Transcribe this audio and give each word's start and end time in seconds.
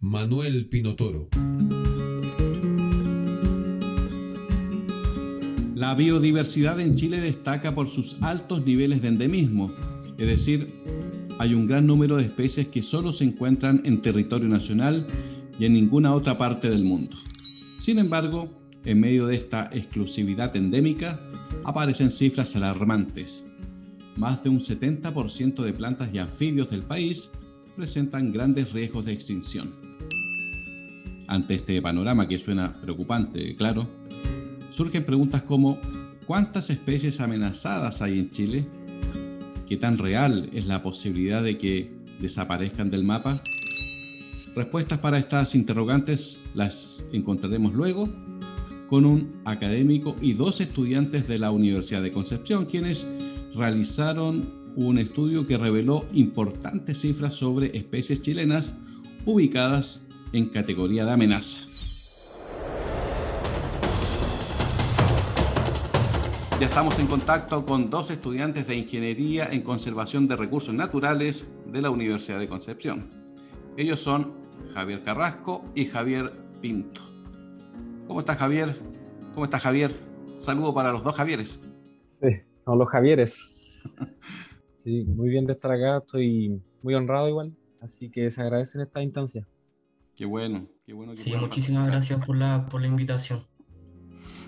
Manuel 0.00 0.66
Pinotoro. 0.66 1.28
La 5.74 5.94
biodiversidad 5.94 6.78
en 6.80 6.96
Chile 6.96 7.18
destaca 7.20 7.74
por 7.74 7.88
sus 7.88 8.18
altos 8.20 8.64
niveles 8.66 9.00
de 9.00 9.08
endemismo, 9.08 9.72
es 10.18 10.26
decir, 10.26 10.82
hay 11.38 11.54
un 11.54 11.66
gran 11.66 11.86
número 11.86 12.16
de 12.16 12.24
especies 12.24 12.68
que 12.68 12.82
solo 12.82 13.14
se 13.14 13.24
encuentran 13.24 13.80
en 13.84 14.02
territorio 14.02 14.48
nacional 14.48 15.06
y 15.58 15.64
en 15.64 15.72
ninguna 15.72 16.14
otra 16.14 16.36
parte 16.36 16.68
del 16.68 16.84
mundo. 16.84 17.16
Sin 17.80 17.98
embargo, 17.98 18.50
en 18.84 19.00
medio 19.00 19.26
de 19.26 19.36
esta 19.36 19.70
exclusividad 19.72 20.54
endémica, 20.56 21.18
aparecen 21.64 22.10
cifras 22.10 22.54
alarmantes. 22.54 23.46
Más 24.16 24.44
de 24.44 24.50
un 24.50 24.60
70% 24.60 25.62
de 25.62 25.72
plantas 25.72 26.12
y 26.12 26.18
anfibios 26.18 26.68
del 26.70 26.82
país 26.82 27.30
presentan 27.76 28.32
grandes 28.32 28.72
riesgos 28.72 29.06
de 29.06 29.12
extinción. 29.12 29.85
Ante 31.28 31.54
este 31.54 31.82
panorama 31.82 32.28
que 32.28 32.38
suena 32.38 32.80
preocupante, 32.80 33.56
claro, 33.56 33.88
surgen 34.70 35.04
preguntas 35.04 35.42
como 35.42 35.78
¿cuántas 36.26 36.70
especies 36.70 37.20
amenazadas 37.20 38.00
hay 38.00 38.18
en 38.18 38.30
Chile? 38.30 38.66
¿Qué 39.66 39.76
tan 39.76 39.98
real 39.98 40.48
es 40.52 40.66
la 40.66 40.82
posibilidad 40.82 41.42
de 41.42 41.58
que 41.58 41.92
desaparezcan 42.20 42.90
del 42.90 43.02
mapa? 43.02 43.42
Respuestas 44.54 45.00
para 45.00 45.18
estas 45.18 45.54
interrogantes 45.54 46.38
las 46.54 47.04
encontraremos 47.12 47.74
luego 47.74 48.08
con 48.88 49.04
un 49.04 49.40
académico 49.44 50.14
y 50.22 50.34
dos 50.34 50.60
estudiantes 50.60 51.26
de 51.26 51.40
la 51.40 51.50
Universidad 51.50 52.02
de 52.02 52.12
Concepción, 52.12 52.66
quienes 52.66 53.06
realizaron 53.54 54.44
un 54.76 54.98
estudio 54.98 55.46
que 55.46 55.58
reveló 55.58 56.06
importantes 56.12 57.00
cifras 57.00 57.34
sobre 57.34 57.76
especies 57.76 58.22
chilenas 58.22 58.78
ubicadas 59.24 60.05
en 60.32 60.48
categoría 60.48 61.04
de 61.04 61.12
amenaza. 61.12 61.66
Ya 66.58 66.66
estamos 66.66 66.98
en 66.98 67.06
contacto 67.06 67.66
con 67.66 67.90
dos 67.90 68.10
estudiantes 68.10 68.66
de 68.66 68.76
Ingeniería 68.76 69.46
en 69.52 69.60
Conservación 69.60 70.26
de 70.26 70.36
Recursos 70.36 70.74
Naturales 70.74 71.46
de 71.66 71.82
la 71.82 71.90
Universidad 71.90 72.38
de 72.38 72.48
Concepción. 72.48 73.10
Ellos 73.76 74.00
son 74.00 74.32
Javier 74.72 75.02
Carrasco 75.02 75.64
y 75.74 75.84
Javier 75.84 76.32
Pinto. 76.62 77.02
¿Cómo 78.06 78.20
estás 78.20 78.38
Javier? 78.38 78.80
¿Cómo 79.34 79.44
estás 79.44 79.62
Javier? 79.62 79.94
Saludo 80.40 80.72
para 80.72 80.92
los 80.92 81.04
dos 81.04 81.14
Javieres. 81.14 81.60
Sí, 82.22 82.28
son 82.64 82.78
los 82.78 82.88
Javieres. 82.88 83.82
Sí, 84.78 85.04
muy 85.04 85.30
bien 85.30 85.46
de 85.46 85.54
estar 85.54 85.72
acá, 85.72 85.98
estoy 85.98 86.62
muy 86.80 86.94
honrado 86.94 87.28
igual, 87.28 87.52
así 87.80 88.08
que 88.08 88.30
se 88.30 88.40
agradecen 88.40 88.82
esta 88.82 89.02
instancia. 89.02 89.44
Qué 90.16 90.24
bueno, 90.24 90.66
qué 90.84 90.94
bueno. 90.94 91.14
sí, 91.14 91.34
muchísimas 91.36 91.86
gracias 91.86 92.24
por 92.24 92.36
la, 92.36 92.66
por 92.66 92.80
la 92.80 92.86
invitación. 92.86 93.44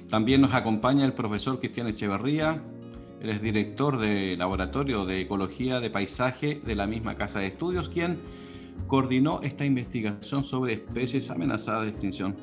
También 0.08 0.40
nos 0.40 0.54
acompaña 0.54 1.04
el 1.04 1.12
profesor 1.12 1.60
Cristian 1.60 1.86
Echeverría, 1.88 2.62
él 3.20 3.30
es 3.30 3.42
director 3.42 3.98
del 3.98 4.38
Laboratorio 4.38 5.04
de 5.04 5.20
Ecología 5.20 5.80
de 5.80 5.90
Paisaje 5.90 6.62
de 6.64 6.76
la 6.76 6.86
misma 6.86 7.16
Casa 7.16 7.40
de 7.40 7.46
Estudios, 7.46 7.88
quien 7.88 8.16
coordinó 8.86 9.40
esta 9.42 9.64
investigación 9.64 10.44
sobre 10.44 10.74
especies 10.74 11.30
amenazadas 11.30 11.82
de 11.82 11.90
extinción. 11.90 12.36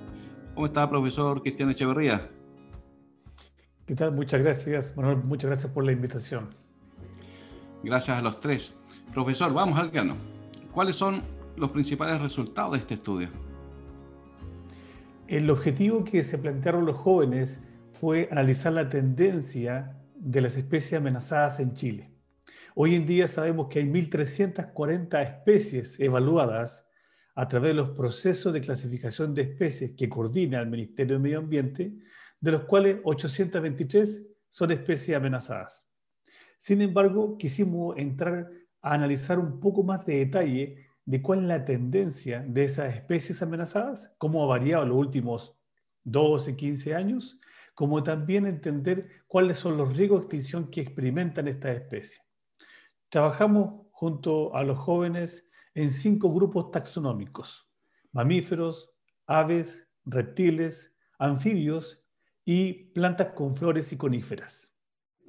¿Cómo 0.54 0.68
está, 0.68 0.90
profesor 0.90 1.42
Cristian 1.42 1.72
Echeverría? 1.72 2.30
¿Qué 3.86 3.96
tal? 3.96 4.12
Muchas 4.12 4.42
gracias, 4.42 4.98
Manuel. 4.98 5.18
Muchas 5.24 5.50
gracias 5.50 5.72
por 5.72 5.86
la 5.86 5.94
invitación. 5.94 6.50
Gracias 7.84 8.18
a 8.18 8.22
los 8.22 8.40
tres. 8.42 8.78
Profesor, 9.14 9.54
vamos 9.54 9.80
al 9.80 9.92
grano. 9.92 10.18
¿Cuáles 10.74 10.98
son 10.98 11.24
los 11.58 11.72
principales 11.72 12.22
resultados 12.22 12.74
de 12.74 12.80
este 12.80 12.94
estudio? 12.96 13.30
El 15.28 15.50
objetivo 15.50 16.04
que 16.04 16.24
se 16.24 16.38
plantearon 16.38 16.86
los 16.86 16.98
jóvenes 16.98 17.60
fue 17.92 18.28
analizar 18.32 18.74
la 18.74 18.90
tendencia 18.90 19.98
de 20.16 20.42
las 20.42 20.58
especies 20.58 21.00
amenazadas 21.00 21.60
en 21.60 21.74
Chile. 21.74 22.12
Hoy 22.76 22.96
en 22.96 23.06
día 23.06 23.28
sabemos 23.28 23.68
que 23.70 23.80
hay 23.80 23.86
1.340 23.86 25.24
especies 25.24 26.00
evaluadas 26.00 26.88
a 27.34 27.48
través 27.48 27.70
de 27.70 27.76
los 27.76 27.90
procesos 27.90 28.54
de 28.54 28.62
clasificación 28.62 29.34
de 29.34 29.44
especies 29.44 29.92
que 29.98 30.10
coordina 30.10 30.62
el 30.62 30.70
Ministerio 30.70 31.16
de 31.16 31.24
Medio 31.24 31.40
Ambiente, 31.40 31.96
de 32.40 32.52
los 32.52 32.62
cuales 32.66 32.98
823 33.04 34.26
son 34.50 34.72
especies 34.72 35.18
amenazadas. 35.18 35.86
Sin 36.58 36.82
embargo, 36.82 37.38
quisimos 37.38 37.98
entrar 37.98 38.50
a 38.82 38.94
analizar 38.94 39.40
un 39.40 39.60
poco 39.60 39.84
más 39.84 40.06
de 40.06 40.20
detalle 40.20 40.85
de 41.06 41.22
cuál 41.22 41.40
es 41.40 41.46
la 41.46 41.66
tendencia 41.66 42.44
de 42.48 42.64
esas 42.64 42.96
especies 42.96 43.42
amenazadas, 43.42 44.16
cómo 44.18 44.44
ha 44.44 44.48
variado 44.48 44.84
en 44.84 44.90
los 44.90 44.98
últimos 44.98 45.56
12, 46.04 46.56
15 46.56 46.96
años, 46.96 47.40
como 47.76 48.04
también 48.04 48.48
entender 48.48 49.10
cuáles 49.28 49.60
son 49.60 49.78
los 49.78 49.96
riesgos 49.96 50.22
de 50.22 50.26
extinción 50.26 50.72
que 50.72 50.82
experimentan 50.82 51.48
estas 51.48 51.76
especies. 51.78 52.22
Trabajamos 53.10 53.86
junto 53.92 54.56
a 54.56 54.64
los 54.64 54.78
jóvenes 54.78 55.48
en 55.74 55.92
cinco 55.92 56.34
grupos 56.34 56.72
taxonómicos, 56.72 57.70
mamíferos, 58.12 58.92
aves, 59.28 59.88
reptiles, 60.06 60.96
anfibios 61.20 62.04
y 62.44 62.92
plantas 62.94 63.34
con 63.34 63.56
flores 63.56 63.92
y 63.92 63.98
coníferas. 63.98 64.75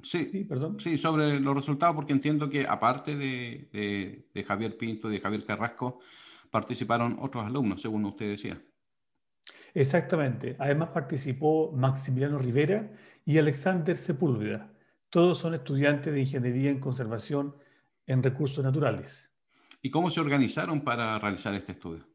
Sí, 0.03 0.45
perdón. 0.47 0.79
Sí, 0.79 0.97
sobre 0.97 1.39
los 1.39 1.55
resultados, 1.55 1.95
porque 1.95 2.13
entiendo 2.13 2.49
que 2.49 2.65
aparte 2.67 3.15
de, 3.15 4.25
de, 4.33 4.43
Javier 4.43 4.77
Pinto 4.77 5.09
y 5.09 5.13
de 5.13 5.19
Javier 5.19 5.45
Carrasco, 5.45 5.99
participaron 6.51 7.17
otros 7.19 7.45
alumnos, 7.45 7.81
según 7.81 8.05
usted 8.05 8.29
decía. 8.29 8.61
Exactamente. 9.73 10.55
Además 10.59 10.89
participó 10.89 11.71
Maximiliano 11.71 12.39
Rivera 12.39 12.91
y 13.25 13.37
Alexander 13.37 13.97
Sepúlveda. 13.97 14.71
Todos 15.09 15.39
son 15.39 15.53
estudiantes 15.53 16.13
de 16.13 16.21
Ingeniería 16.21 16.69
en 16.69 16.79
Conservación 16.79 17.55
en 18.05 18.23
Recursos 18.23 18.63
Naturales. 18.63 19.33
¿Y 19.81 19.91
cómo 19.91 20.09
se 20.09 20.19
organizaron 20.19 20.81
para 20.81 21.19
realizar 21.19 21.53
este 21.53 21.73
estudio? 21.73 22.05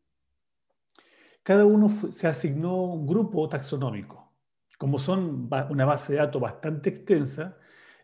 Cada 1.43 1.65
uno 1.65 1.91
se 2.13 2.27
asignó 2.27 2.83
un 2.83 3.07
grupo 3.07 3.49
taxonómico. 3.49 4.33
Como 4.79 4.99
son 4.99 5.49
una 5.71 5.85
base 5.85 6.13
de 6.13 6.19
datos 6.19 6.41
bastante 6.41 6.91
extensa, 6.91 7.57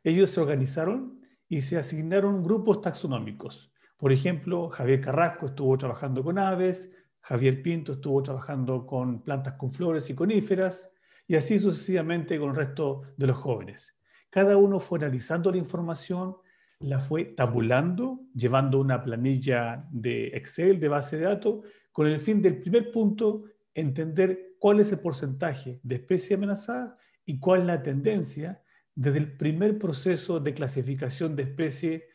ellos 0.08 0.30
se 0.30 0.40
organizaron 0.40 1.20
y 1.48 1.62
se 1.62 1.78
asignaron 1.78 2.42
grupos 2.42 2.80
taxonómicos. 2.80 3.72
Por 3.96 4.12
ejemplo, 4.12 4.68
Javier 4.68 5.00
Carrasco 5.00 5.46
estuvo 5.46 5.76
trabajando 5.76 6.22
con 6.22 6.38
aves, 6.38 6.94
Javier 7.20 7.62
Pinto 7.62 7.94
estuvo 7.94 8.22
trabajando 8.22 8.86
con 8.86 9.22
plantas 9.22 9.54
con 9.54 9.72
flores 9.72 10.08
y 10.08 10.14
coníferas, 10.14 10.92
y 11.26 11.36
así 11.36 11.58
sucesivamente 11.58 12.38
con 12.38 12.50
el 12.50 12.56
resto 12.56 13.02
de 13.16 13.26
los 13.26 13.36
jóvenes. 13.36 13.98
Cada 14.30 14.56
uno 14.56 14.80
fue 14.80 14.98
analizando 14.98 15.50
la 15.50 15.58
información, 15.58 16.36
la 16.80 17.00
fue 17.00 17.24
tabulando, 17.24 18.20
llevando 18.34 18.80
una 18.80 19.02
planilla 19.02 19.86
de 19.90 20.28
Excel, 20.28 20.80
de 20.80 20.88
base 20.88 21.18
de 21.18 21.24
datos, 21.24 21.64
con 21.92 22.06
el 22.06 22.20
fin 22.20 22.40
del 22.40 22.60
primer 22.60 22.90
punto, 22.90 23.44
entender 23.74 24.54
cuál 24.58 24.80
es 24.80 24.90
el 24.92 25.00
porcentaje 25.00 25.80
de 25.82 25.96
especie 25.96 26.36
amenazada 26.36 26.96
y 27.24 27.38
cuál 27.38 27.62
es 27.62 27.66
la 27.66 27.82
tendencia 27.82 28.62
desde 28.98 29.18
el 29.18 29.36
primer 29.36 29.78
proceso 29.78 30.40
de 30.40 30.54
clasificación 30.54 31.36
de 31.36 31.44
especie, 31.44 32.08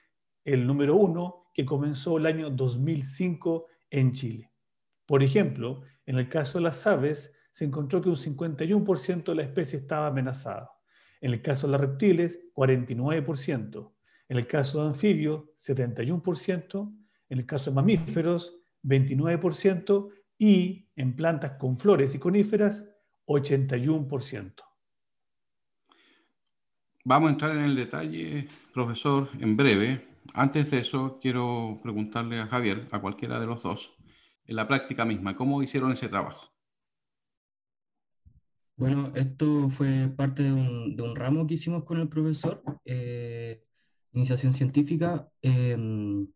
el 0.43 0.67
número 0.67 0.97
uno, 0.97 1.45
que 1.53 1.65
comenzó 1.65 2.17
el 2.17 2.25
año 2.25 2.49
2005 2.49 3.67
en 3.89 4.11
Chile. 4.11 4.51
Por 5.05 5.23
ejemplo, 5.23 5.83
en 6.05 6.17
el 6.17 6.27
caso 6.27 6.57
de 6.57 6.65
las 6.65 6.85
aves, 6.85 7.33
se 7.53 7.63
encontró 7.63 8.01
que 8.01 8.09
un 8.09 8.17
51% 8.17 9.23
de 9.23 9.35
la 9.35 9.43
especie 9.43 9.79
estaba 9.79 10.07
amenazada. 10.07 10.71
En 11.21 11.31
el 11.31 11.41
caso 11.41 11.67
de 11.67 11.71
los 11.71 11.79
reptiles, 11.79 12.41
49%. 12.53 13.93
En 14.27 14.37
el 14.37 14.45
caso 14.45 14.81
de 14.81 14.89
anfibios, 14.89 15.43
71%. 15.55 16.97
En 17.29 17.37
el 17.39 17.45
caso 17.45 17.71
de 17.71 17.75
mamíferos, 17.75 18.59
29%. 18.83 20.09
Y 20.37 20.89
en 20.97 21.15
plantas 21.15 21.51
con 21.51 21.77
flores 21.77 22.13
y 22.13 22.19
coníferas, 22.19 22.83
81%. 23.25 24.72
Vamos 27.05 27.29
a 27.29 27.33
entrar 27.33 27.57
en 27.57 27.63
el 27.65 27.75
detalle, 27.75 28.47
profesor, 28.73 29.29
en 29.39 29.57
breve. 29.57 30.07
Antes 30.33 30.71
de 30.71 30.79
eso, 30.79 31.19
quiero 31.21 31.81
preguntarle 31.83 32.39
a 32.39 32.47
Javier, 32.47 32.87
a 32.91 33.01
cualquiera 33.01 33.41
de 33.41 33.45
los 33.45 33.61
dos, 33.61 33.91
en 34.45 34.55
la 34.55 34.65
práctica 34.69 35.03
misma, 35.03 35.35
¿cómo 35.35 35.61
hicieron 35.61 35.91
ese 35.91 36.07
trabajo? 36.07 36.53
Bueno, 38.77 39.11
esto 39.15 39.69
fue 39.69 40.13
parte 40.15 40.43
de 40.43 40.53
un, 40.53 41.15
ramo 41.15 41.45
que 41.45 41.55
hicimos 41.55 41.83
con 41.83 41.99
el 41.99 42.07
profesor, 42.07 42.63
eh, 42.85 43.61
iniciación 44.13 44.53
científica, 44.53 45.27
em, 45.41 46.27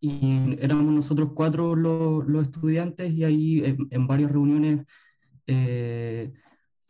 y 0.00 0.62
éramos 0.62 0.92
nosotros 0.92 1.30
cuatro 1.34 1.74
los, 1.74 2.44
estudiantes 2.44 3.10
y 3.12 3.24
ahí 3.24 3.64
en, 3.64 3.88
en 3.90 4.06
varias 4.06 4.30
reuniones 4.30 4.86
eh, 5.46 6.32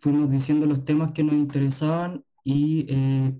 fuimos 0.00 0.30
diciendo 0.30 0.66
los 0.66 0.84
temas 0.84 1.12
que 1.12 1.22
nos 1.22 1.34
interesaban 1.34 2.24
y 2.48 2.86
eh, 2.88 3.34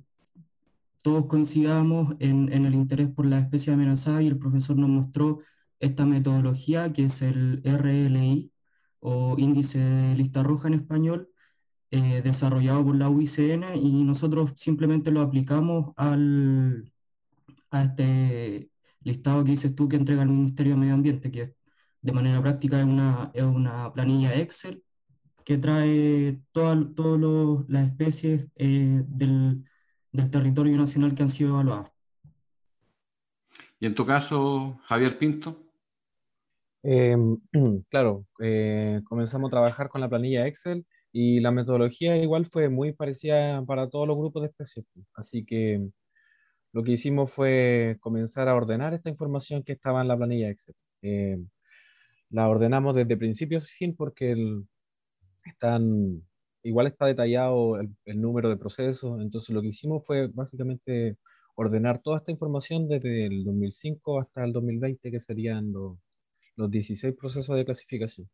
todos 1.02 1.26
coincidamos 1.26 2.14
en, 2.20 2.52
en, 2.52 2.66
el 2.66 2.74
interés 2.74 3.08
por 3.10 3.26
la 3.26 3.38
especie 3.40 3.72
amenazada 3.72 4.22
y 4.22 4.26
el 4.28 4.38
profesor 4.38 4.76
nos 4.76 4.90
mostró 4.90 5.40
esta 5.80 6.04
metodología 6.06 6.92
que 6.92 7.04
es 7.06 7.22
el 7.22 7.62
RLI 7.64 8.52
o 9.00 9.36
índice 9.38 9.78
de 9.78 10.14
lista 10.16 10.42
roja 10.42 10.68
en 10.68 10.74
español, 10.74 11.30
eh, 11.90 12.22
desarrollado 12.22 12.84
por 12.86 12.96
la 12.96 13.08
UICN 13.10 13.76
y 13.76 14.04
nosotros 14.04 14.52
simplemente 14.56 15.10
lo 15.10 15.22
aplicamos 15.22 15.94
al, 15.96 16.92
a 17.70 17.84
este 17.84 18.70
listado 19.02 19.44
que 19.44 19.52
dices 19.52 19.74
tú 19.74 19.88
que 19.88 19.96
entrega 19.96 20.22
el 20.22 20.28
Ministerio 20.30 20.74
de 20.74 20.80
Medio 20.80 20.94
Ambiente, 20.94 21.30
que 21.30 21.54
de 22.02 22.12
manera 22.12 22.42
práctica 22.42 22.80
es 22.80 22.86
una, 22.86 23.30
es 23.34 23.44
una 23.44 23.92
planilla 23.92 24.34
Excel 24.36 24.84
que 25.48 25.56
trae 25.56 26.42
todas 26.52 26.76
las 27.68 27.86
especies 27.86 28.48
eh, 28.56 29.02
del, 29.08 29.64
del 30.12 30.30
territorio 30.30 30.76
nacional 30.76 31.14
que 31.14 31.22
han 31.22 31.30
sido 31.30 31.54
evaluadas. 31.54 31.90
¿Y 33.80 33.86
en 33.86 33.94
tu 33.94 34.04
caso, 34.04 34.78
Javier 34.84 35.16
Pinto? 35.16 35.56
Eh, 36.82 37.16
claro, 37.88 38.26
eh, 38.40 39.00
comenzamos 39.06 39.48
a 39.48 39.52
trabajar 39.52 39.88
con 39.88 40.02
la 40.02 40.10
planilla 40.10 40.46
Excel 40.46 40.84
y 41.12 41.40
la 41.40 41.50
metodología 41.50 42.18
igual 42.18 42.44
fue 42.44 42.68
muy 42.68 42.92
parecida 42.92 43.64
para 43.64 43.88
todos 43.88 44.06
los 44.06 44.18
grupos 44.18 44.42
de 44.42 44.48
especies. 44.48 44.84
Así 45.14 45.46
que 45.46 45.80
lo 46.74 46.84
que 46.84 46.92
hicimos 46.92 47.32
fue 47.32 47.96
comenzar 48.00 48.48
a 48.48 48.54
ordenar 48.54 48.92
esta 48.92 49.08
información 49.08 49.62
que 49.62 49.72
estaba 49.72 50.02
en 50.02 50.08
la 50.08 50.16
planilla 50.18 50.50
Excel. 50.50 50.74
Eh, 51.00 51.38
la 52.28 52.50
ordenamos 52.50 52.94
desde 52.94 53.16
principio 53.16 53.56
a 53.56 53.60
fin 53.62 53.96
porque 53.96 54.32
el, 54.32 54.68
están, 55.48 56.22
igual 56.62 56.86
está 56.86 57.06
detallado 57.06 57.80
el, 57.80 58.20
número 58.20 58.48
de 58.48 58.56
procesos, 58.56 59.20
entonces 59.20 59.54
lo 59.54 59.62
que 59.62 59.68
hicimos 59.68 60.04
fue 60.06 60.28
básicamente 60.28 61.16
ordenar 61.54 62.00
toda 62.00 62.18
esta 62.18 62.30
información 62.30 62.88
desde 62.88 63.26
el 63.26 63.44
2005 63.44 64.20
hasta 64.20 64.44
el 64.44 64.52
2020, 64.52 65.10
que 65.10 65.20
serían 65.20 65.72
los, 65.72 65.98
los 66.56 66.70
16 66.70 67.14
procesos 67.16 67.56
de 67.56 67.64
clasificación. 67.64 68.28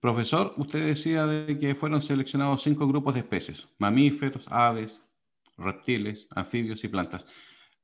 Profesor, 0.00 0.54
usted 0.56 0.86
decía 0.86 1.26
de 1.26 1.58
que 1.58 1.74
fueron 1.74 2.00
seleccionados 2.02 2.62
cinco 2.62 2.86
grupos 2.86 3.14
de 3.14 3.20
especies, 3.20 3.66
mamíferos, 3.78 4.46
aves, 4.48 4.96
reptiles, 5.56 6.28
anfibios 6.30 6.84
y 6.84 6.88
plantas. 6.88 7.26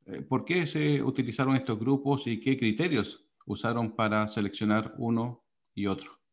Eh, 0.07 0.23
¿Por 0.23 0.45
qué 0.45 0.67
se 0.67 1.03
utilizaron 1.03 1.57
estos 1.57 1.79
grupos 1.79 2.27
y 2.27 2.41
qué 2.41 2.57
criterios 2.57 3.27
usaron 3.47 3.97
para 3.97 4.29
seleccionar 4.29 4.95
uno 4.99 5.45
y 5.75 5.87
otro? 5.87 6.24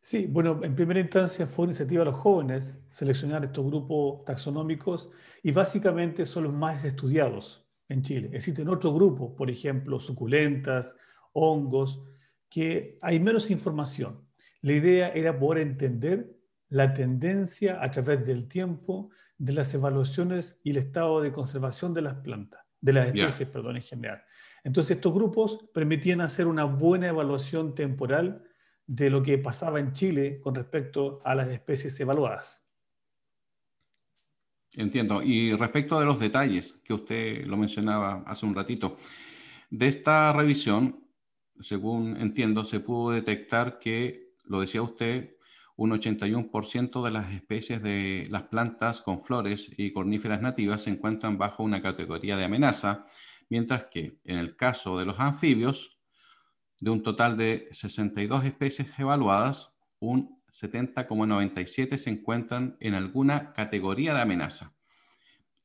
Sí, 0.00 0.26
bueno, 0.26 0.60
en 0.62 0.74
primera 0.74 1.00
instancia 1.00 1.46
fue 1.46 1.66
iniciativa 1.66 2.00
de 2.00 2.10
los 2.10 2.14
jóvenes 2.14 2.78
seleccionar 2.90 3.44
estos 3.44 3.66
grupos 3.66 4.24
taxonómicos 4.24 5.10
y 5.42 5.50
básicamente 5.50 6.24
son 6.24 6.44
los 6.44 6.52
más 6.52 6.84
estudiados 6.84 7.68
en 7.88 8.02
Chile. 8.02 8.30
Existen 8.32 8.68
otros 8.68 8.94
grupos, 8.94 9.32
por 9.36 9.50
ejemplo, 9.50 10.00
suculentas, 10.00 10.96
hongos, 11.32 12.02
que 12.48 12.98
hay 13.02 13.20
menos 13.20 13.50
información. 13.50 14.24
La 14.62 14.72
idea 14.72 15.08
era 15.10 15.38
poder 15.38 15.58
entender 15.66 16.34
la 16.68 16.92
tendencia 16.92 17.82
a 17.82 17.90
través 17.90 18.24
del 18.26 18.48
tiempo 18.48 19.10
de 19.36 19.52
las 19.52 19.72
evaluaciones 19.74 20.58
y 20.64 20.70
el 20.70 20.78
estado 20.78 21.20
de 21.20 21.32
conservación 21.32 21.94
de 21.94 22.02
las 22.02 22.14
plantas, 22.16 22.60
de 22.80 22.92
las 22.92 23.06
especies, 23.06 23.38
yeah. 23.38 23.52
perdón, 23.52 23.76
en 23.76 23.82
general. 23.82 24.22
Entonces, 24.64 24.96
estos 24.96 25.14
grupos 25.14 25.68
permitían 25.72 26.20
hacer 26.20 26.46
una 26.46 26.64
buena 26.64 27.08
evaluación 27.08 27.74
temporal 27.74 28.42
de 28.88 29.10
lo 29.10 29.22
que 29.22 29.36
pasaba 29.38 29.78
en 29.78 29.92
Chile 29.92 30.40
con 30.40 30.54
respecto 30.54 31.20
a 31.24 31.34
las 31.34 31.48
especies 31.48 32.00
evaluadas. 32.00 32.64
Entiendo. 34.74 35.22
Y 35.22 35.54
respecto 35.54 36.00
de 36.00 36.06
los 36.06 36.18
detalles 36.18 36.74
que 36.82 36.94
usted 36.94 37.44
lo 37.46 37.56
mencionaba 37.56 38.24
hace 38.26 38.46
un 38.46 38.54
ratito, 38.54 38.96
de 39.70 39.86
esta 39.86 40.32
revisión, 40.32 41.04
según 41.60 42.16
entiendo, 42.16 42.64
se 42.64 42.80
pudo 42.80 43.12
detectar 43.12 43.78
que, 43.78 44.32
lo 44.44 44.60
decía 44.60 44.80
usted, 44.80 45.36
un 45.76 45.90
81% 45.90 47.04
de 47.04 47.10
las 47.10 47.32
especies 47.32 47.82
de 47.82 48.26
las 48.30 48.44
plantas 48.44 49.02
con 49.02 49.20
flores 49.20 49.70
y 49.76 49.92
corníferas 49.92 50.40
nativas 50.40 50.82
se 50.82 50.90
encuentran 50.90 51.36
bajo 51.36 51.62
una 51.62 51.82
categoría 51.82 52.36
de 52.36 52.44
amenaza, 52.44 53.06
mientras 53.50 53.84
que 53.84 54.18
en 54.24 54.38
el 54.38 54.56
caso 54.56 54.98
de 54.98 55.04
los 55.04 55.20
anfibios, 55.20 55.97
de 56.80 56.90
un 56.90 57.02
total 57.02 57.36
de 57.36 57.68
62 57.72 58.44
especies 58.44 58.88
evaluadas, 58.98 59.70
un 60.00 60.38
70,97 60.52 61.96
se 61.98 62.10
encuentran 62.10 62.76
en 62.80 62.94
alguna 62.94 63.52
categoría 63.52 64.14
de 64.14 64.20
amenaza. 64.20 64.74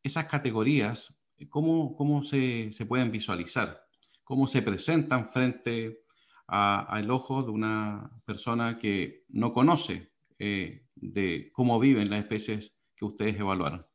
Esas 0.02 0.26
categorías, 0.26 1.14
¿cómo, 1.50 1.96
cómo 1.96 2.24
se, 2.24 2.72
se 2.72 2.86
pueden 2.86 3.12
visualizar? 3.12 3.86
¿Cómo 4.24 4.48
se 4.48 4.62
presentan 4.62 5.30
frente 5.30 6.04
al 6.48 7.10
ojo 7.10 7.44
de 7.44 7.52
una 7.52 8.12
persona 8.26 8.78
que 8.78 9.24
no 9.30 9.54
conoce 9.54 10.12
eh, 10.40 10.86
de 10.96 11.50
cómo 11.54 11.80
viven 11.80 12.10
las 12.10 12.20
especies 12.20 12.74
que 12.96 13.06
ustedes 13.06 13.40
evaluaron? 13.40 13.86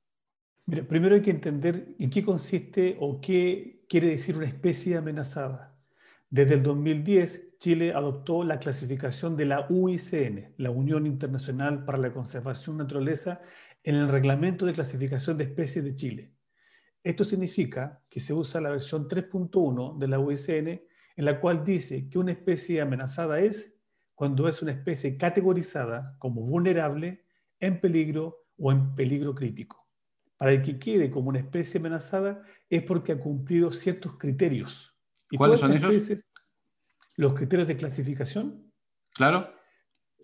Primero 0.66 1.14
hay 1.14 1.22
que 1.22 1.30
entender 1.30 1.94
en 1.98 2.10
qué 2.10 2.22
consiste 2.22 2.96
o 3.00 3.20
qué 3.20 3.84
quiere 3.88 4.08
decir 4.08 4.36
una 4.36 4.46
especie 4.46 4.96
amenazada. 4.96 5.67
Desde 6.30 6.56
el 6.56 6.62
2010, 6.62 7.56
Chile 7.58 7.94
adoptó 7.94 8.44
la 8.44 8.58
clasificación 8.58 9.34
de 9.34 9.46
la 9.46 9.66
UICN, 9.70 10.52
la 10.58 10.70
Unión 10.70 11.06
Internacional 11.06 11.86
para 11.86 11.96
la 11.96 12.12
Conservación 12.12 12.76
de 12.76 12.84
Naturaleza, 12.84 13.40
en 13.82 13.94
el 13.94 14.10
Reglamento 14.10 14.66
de 14.66 14.74
Clasificación 14.74 15.38
de 15.38 15.44
Especies 15.44 15.82
de 15.86 15.96
Chile. 15.96 16.34
Esto 17.02 17.24
significa 17.24 18.02
que 18.10 18.20
se 18.20 18.34
usa 18.34 18.60
la 18.60 18.68
versión 18.68 19.08
3.1 19.08 19.96
de 19.96 20.08
la 20.08 20.18
UICN, 20.18 20.68
en 21.16 21.24
la 21.24 21.40
cual 21.40 21.64
dice 21.64 22.10
que 22.10 22.18
una 22.18 22.32
especie 22.32 22.82
amenazada 22.82 23.40
es 23.40 23.74
cuando 24.14 24.48
es 24.48 24.60
una 24.60 24.72
especie 24.72 25.16
categorizada 25.16 26.14
como 26.18 26.42
vulnerable, 26.42 27.24
en 27.58 27.80
peligro 27.80 28.44
o 28.58 28.70
en 28.70 28.94
peligro 28.94 29.34
crítico. 29.34 29.88
Para 30.36 30.60
que 30.60 30.78
quede 30.78 31.10
como 31.10 31.30
una 31.30 31.38
especie 31.38 31.80
amenazada 31.80 32.42
es 32.68 32.82
porque 32.82 33.12
ha 33.12 33.18
cumplido 33.18 33.72
ciertos 33.72 34.18
criterios 34.18 34.97
¿Y 35.30 35.36
¿Cuáles 35.36 35.60
son 35.60 35.72
esos? 35.72 35.90
Veces, 35.90 36.26
los 37.16 37.34
criterios 37.34 37.68
de 37.68 37.76
clasificación. 37.76 38.72
Claro. 39.12 39.52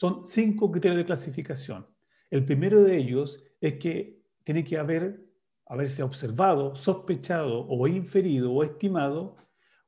Son 0.01 0.25
cinco 0.27 0.71
criterios 0.71 0.99
de 0.99 1.05
clasificación. 1.05 1.87
El 2.31 2.45
primero 2.45 2.83
de 2.83 2.97
ellos 2.97 3.45
es 3.61 3.75
que 3.75 4.23
tiene 4.45 4.65
que 4.65 4.79
haber, 4.79 5.25
haberse 5.67 6.03
observado, 6.03 6.77
sospechado 6.77 7.67
o 7.69 7.87
inferido 7.89 8.53
o 8.53 8.63
estimado 8.63 9.37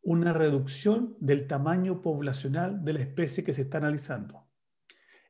una 0.02 0.32
reducción 0.32 1.16
del 1.20 1.46
tamaño 1.46 2.00
poblacional 2.00 2.84
de 2.84 2.92
la 2.92 3.00
especie 3.00 3.42
que 3.42 3.52
se 3.52 3.62
está 3.62 3.78
analizando. 3.78 4.48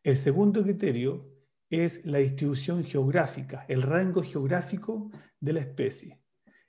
El 0.02 0.16
segundo 0.16 0.62
criterio 0.62 1.32
es 1.70 2.04
la 2.04 2.18
distribución 2.18 2.84
geográfica, 2.84 3.64
el 3.68 3.82
rango 3.82 4.22
geográfico 4.22 5.10
de 5.40 5.52
la 5.52 5.60
especie. 5.60 6.22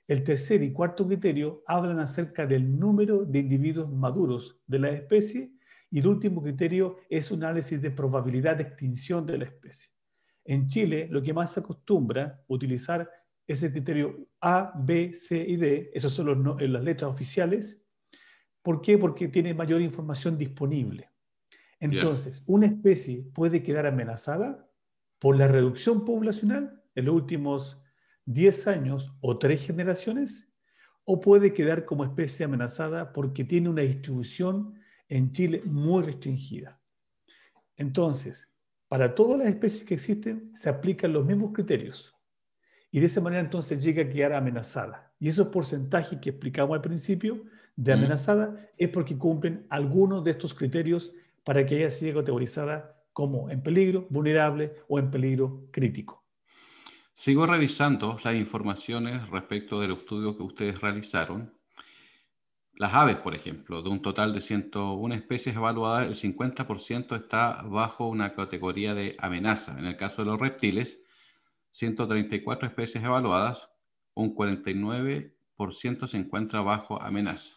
El 0.08 0.24
tercer 0.24 0.62
y 0.62 0.72
cuarto 0.72 1.06
criterio 1.06 1.62
hablan 1.66 2.00
acerca 2.00 2.46
del 2.46 2.78
número 2.78 3.26
de 3.26 3.40
individuos 3.40 3.92
maduros 3.92 4.58
de 4.66 4.78
la 4.78 4.90
especie 4.90 5.52
y 5.90 5.98
el 5.98 6.06
último 6.06 6.42
criterio 6.42 6.96
es 7.10 7.30
un 7.30 7.44
análisis 7.44 7.80
de 7.80 7.90
probabilidad 7.90 8.56
de 8.56 8.62
extinción 8.62 9.26
de 9.26 9.36
la 9.36 9.44
especie. 9.44 9.90
En 10.46 10.66
Chile, 10.66 11.08
lo 11.10 11.22
que 11.22 11.34
más 11.34 11.52
se 11.52 11.60
acostumbra 11.60 12.42
utilizar 12.46 13.10
es 13.46 13.62
el 13.62 13.70
criterio 13.70 14.28
A, 14.40 14.72
B, 14.78 15.12
C 15.12 15.44
y 15.46 15.56
D, 15.56 15.90
esos 15.92 16.12
son 16.12 16.42
los, 16.42 16.62
las 16.62 16.82
letras 16.82 17.10
oficiales. 17.10 17.84
¿Por 18.62 18.80
qué? 18.80 18.96
Porque 18.96 19.28
tiene 19.28 19.52
mayor 19.52 19.82
información 19.82 20.38
disponible. 20.38 21.10
Entonces, 21.80 22.42
una 22.46 22.66
especie 22.66 23.26
puede 23.34 23.62
quedar 23.62 23.86
amenazada 23.86 24.70
por 25.18 25.36
la 25.36 25.48
reducción 25.48 26.06
poblacional 26.06 26.82
en 26.94 27.04
los 27.04 27.14
últimos 27.14 27.82
10 28.28 28.66
años 28.66 29.14
o 29.22 29.38
tres 29.38 29.64
generaciones, 29.64 30.46
o 31.04 31.18
puede 31.18 31.54
quedar 31.54 31.86
como 31.86 32.04
especie 32.04 32.44
amenazada 32.44 33.14
porque 33.14 33.42
tiene 33.42 33.70
una 33.70 33.80
distribución 33.80 34.78
en 35.08 35.32
Chile 35.32 35.62
muy 35.64 36.02
restringida. 36.02 36.78
Entonces, 37.74 38.52
para 38.86 39.14
todas 39.14 39.38
las 39.38 39.48
especies 39.48 39.84
que 39.84 39.94
existen 39.94 40.50
se 40.54 40.68
aplican 40.68 41.14
los 41.14 41.24
mismos 41.24 41.52
criterios 41.54 42.14
y 42.90 43.00
de 43.00 43.06
esa 43.06 43.22
manera 43.22 43.40
entonces 43.40 43.82
llega 43.82 44.02
a 44.02 44.08
quedar 44.10 44.34
amenazada. 44.34 45.14
Y 45.18 45.30
esos 45.30 45.48
porcentajes 45.48 46.18
que 46.20 46.28
explicamos 46.28 46.74
al 46.74 46.82
principio 46.82 47.44
de 47.76 47.94
amenazada 47.94 48.48
mm. 48.48 48.56
es 48.76 48.88
porque 48.90 49.16
cumplen 49.16 49.66
algunos 49.70 50.22
de 50.22 50.32
estos 50.32 50.52
criterios 50.52 51.14
para 51.44 51.64
que 51.64 51.78
ella 51.78 51.90
sea 51.90 52.12
categorizada 52.12 52.94
como 53.14 53.48
en 53.48 53.62
peligro, 53.62 54.06
vulnerable 54.10 54.74
o 54.86 54.98
en 54.98 55.10
peligro 55.10 55.66
crítico. 55.70 56.27
Sigo 57.18 57.48
revisando 57.48 58.16
las 58.22 58.36
informaciones 58.36 59.28
respecto 59.28 59.80
del 59.80 59.90
estudio 59.90 60.36
que 60.36 60.44
ustedes 60.44 60.80
realizaron. 60.80 61.52
Las 62.74 62.94
aves, 62.94 63.16
por 63.16 63.34
ejemplo, 63.34 63.82
de 63.82 63.88
un 63.88 64.00
total 64.00 64.32
de 64.32 64.40
101 64.40 65.16
especies 65.16 65.56
evaluadas, 65.56 66.06
el 66.06 66.14
50% 66.14 67.16
está 67.16 67.62
bajo 67.62 68.06
una 68.06 68.34
categoría 68.34 68.94
de 68.94 69.16
amenaza. 69.18 69.76
En 69.80 69.86
el 69.86 69.96
caso 69.96 70.22
de 70.22 70.30
los 70.30 70.38
reptiles, 70.38 71.02
134 71.72 72.68
especies 72.68 73.02
evaluadas, 73.02 73.68
un 74.14 74.32
49% 74.32 76.06
se 76.06 76.16
encuentra 76.18 76.60
bajo 76.60 77.02
amenaza 77.02 77.56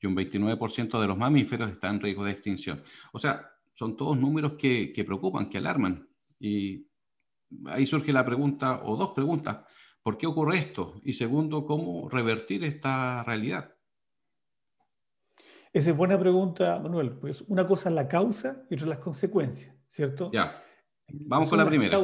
y 0.00 0.06
un 0.06 0.14
29% 0.14 1.00
de 1.00 1.08
los 1.08 1.18
mamíferos 1.18 1.70
están 1.70 1.96
en 1.96 2.02
riesgo 2.02 2.24
de 2.24 2.30
extinción. 2.30 2.84
O 3.12 3.18
sea, 3.18 3.50
son 3.74 3.96
todos 3.96 4.16
números 4.16 4.52
que, 4.52 4.92
que 4.92 5.02
preocupan, 5.02 5.50
que 5.50 5.58
alarman. 5.58 6.08
Y 6.38 6.86
ahí 7.66 7.86
surge 7.86 8.12
la 8.12 8.24
pregunta, 8.24 8.82
o 8.84 8.96
dos 8.96 9.10
preguntas, 9.10 9.58
¿por 10.02 10.18
qué 10.18 10.26
ocurre 10.26 10.58
esto? 10.58 11.00
Y 11.04 11.14
segundo, 11.14 11.66
¿cómo 11.66 12.08
revertir 12.08 12.64
esta 12.64 13.22
realidad? 13.24 13.74
Esa 15.72 15.90
es 15.90 15.96
buena 15.96 16.18
pregunta, 16.18 16.78
Manuel. 16.78 17.12
Pues 17.18 17.42
una 17.42 17.66
cosa 17.66 17.90
es 17.90 17.94
la 17.94 18.08
causa 18.08 18.64
y 18.70 18.74
otra 18.74 18.86
las 18.86 18.98
consecuencias, 18.98 19.76
¿cierto? 19.88 20.30
Ya. 20.32 20.62
Vamos 21.08 21.48
con 21.48 21.58
la 21.58 21.66
primera. 21.66 21.98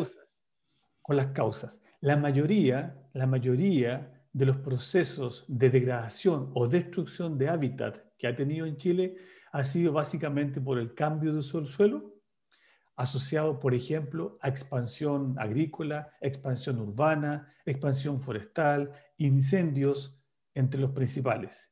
con 1.00 1.16
las 1.16 1.28
causas. 1.28 1.82
La 2.00 2.16
mayoría, 2.16 3.08
la 3.14 3.26
mayoría 3.26 4.26
de 4.32 4.46
los 4.46 4.56
procesos 4.58 5.44
de 5.49 5.70
degradación 5.70 6.50
o 6.54 6.68
destrucción 6.68 7.38
de 7.38 7.49
hábitat 7.49 7.99
que 8.18 8.26
ha 8.26 8.34
tenido 8.34 8.66
en 8.66 8.76
Chile 8.76 9.16
ha 9.52 9.64
sido 9.64 9.92
básicamente 9.92 10.61
por 10.61 10.78
el 10.78 10.94
cambio 10.94 11.32
de 11.32 11.38
uso 11.38 11.58
del 11.58 11.68
suelo, 11.68 12.12
asociado, 12.96 13.58
por 13.58 13.75
ejemplo, 13.75 14.38
a 14.40 14.49
expansión 14.49 15.37
agrícola, 15.38 16.12
expansión 16.20 16.78
urbana, 16.78 17.52
expansión 17.64 18.20
forestal, 18.20 18.90
incendios, 19.16 20.18
entre 20.54 20.80
los 20.80 20.90
principales. 20.92 21.70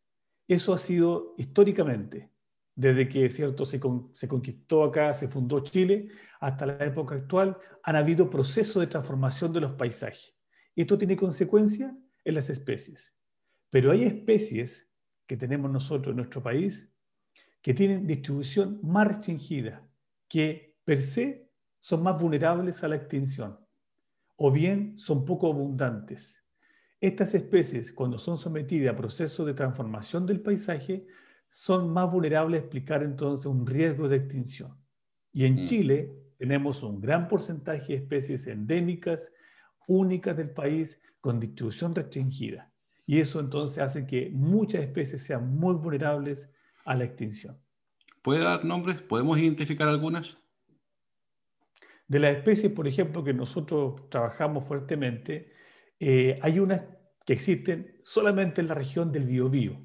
Eso 0.49 0.73
ha 0.73 0.79
sido 0.79 1.35
históricamente, 1.39 2.33
desde 2.75 3.09
que 3.09 3.29
cierto 3.31 3.65
se, 3.65 3.79
se 4.15 4.29
conquistó 4.29 4.85
acá, 4.85 5.13
se 5.15 5.29
fundó 5.29 5.61
Chile, 5.61 6.09
hasta 6.41 6.67
la 6.67 6.85
época 6.85 7.15
actual, 7.15 7.57
han 7.83 7.97
habido 7.97 8.31
procesos 8.31 8.81
de 8.81 8.87
transformación 8.87 9.53
de 9.53 9.61
los 9.61 9.73
paisajes. 9.73 10.35
Esto 10.75 10.97
tiene 10.97 11.17
consecuencias 11.17 11.93
en 12.25 12.35
las 12.35 12.49
especies. 12.49 13.15
Pero 13.69 13.93
hay 13.93 14.05
especies 14.05 14.91
que 15.27 15.37
tenemos 15.37 15.71
nosotros 15.71 16.13
en 16.13 16.17
nuestro 16.17 16.43
país 16.43 16.93
que 17.63 17.75
tienen 17.75 18.07
distribución 18.07 18.81
más 18.83 19.07
restringida, 19.07 19.87
que 20.29 20.70
per 20.85 21.03
se 21.03 21.51
son 21.79 22.03
más 22.03 22.21
vulnerables 22.21 22.83
a 22.85 22.89
la 22.89 22.97
extinción, 22.97 23.59
o 24.37 24.51
bien 24.51 24.99
son 24.99 25.25
poco 25.25 25.49
abundantes. 25.49 26.43
Estas 27.01 27.35
especies, 27.35 27.93
cuando 27.93 28.19
son 28.19 28.37
sometidas 28.37 28.93
a 28.93 28.97
procesos 28.97 29.47
de 29.47 29.55
transformación 29.55 30.27
del 30.27 30.41
paisaje, 30.41 31.07
son 31.49 31.91
más 31.93 32.11
vulnerables 32.11 32.61
a 32.61 32.65
explicar 32.65 33.03
entonces 33.03 33.47
un 33.47 33.67
riesgo 33.67 34.09
de 34.09 34.17
extinción. 34.17 34.77
Y 35.33 35.47
en 35.47 35.63
mm. 35.63 35.65
Chile 35.65 36.13
tenemos 36.39 36.83
un 36.83 37.01
gran 37.01 37.27
porcentaje 37.29 37.93
de 37.93 37.99
especies 38.01 38.47
endémicas, 38.47 39.33
únicas 39.89 40.37
del 40.37 40.51
país, 40.51 41.01
con 41.21 41.41
distribución 41.41 41.95
restringida. 41.95 42.73
Y 43.07 43.19
eso 43.19 43.41
entonces 43.41 43.79
hace 43.79 44.07
que 44.07 44.31
muchas 44.33 44.83
especies 44.83 45.23
sean 45.23 45.57
muy 45.57 45.75
vulnerables 45.75 46.53
a 46.85 46.95
la 46.95 47.05
extinción. 47.05 47.59
¿Puede 48.23 48.43
dar 48.43 48.65
nombres? 48.65 49.01
¿Podemos 49.03 49.39
identificar 49.39 49.89
algunas? 49.89 50.40
De 52.11 52.19
las 52.19 52.37
especies, 52.37 52.73
por 52.73 52.89
ejemplo, 52.89 53.23
que 53.23 53.33
nosotros 53.33 54.11
trabajamos 54.11 54.65
fuertemente, 54.65 55.53
eh, 56.01 56.41
hay 56.43 56.59
unas 56.59 56.83
que 57.25 57.33
existen 57.33 58.01
solamente 58.03 58.61
en 58.61 58.67
la 58.67 58.75
región 58.75 59.13
del 59.13 59.27
Biobío. 59.27 59.81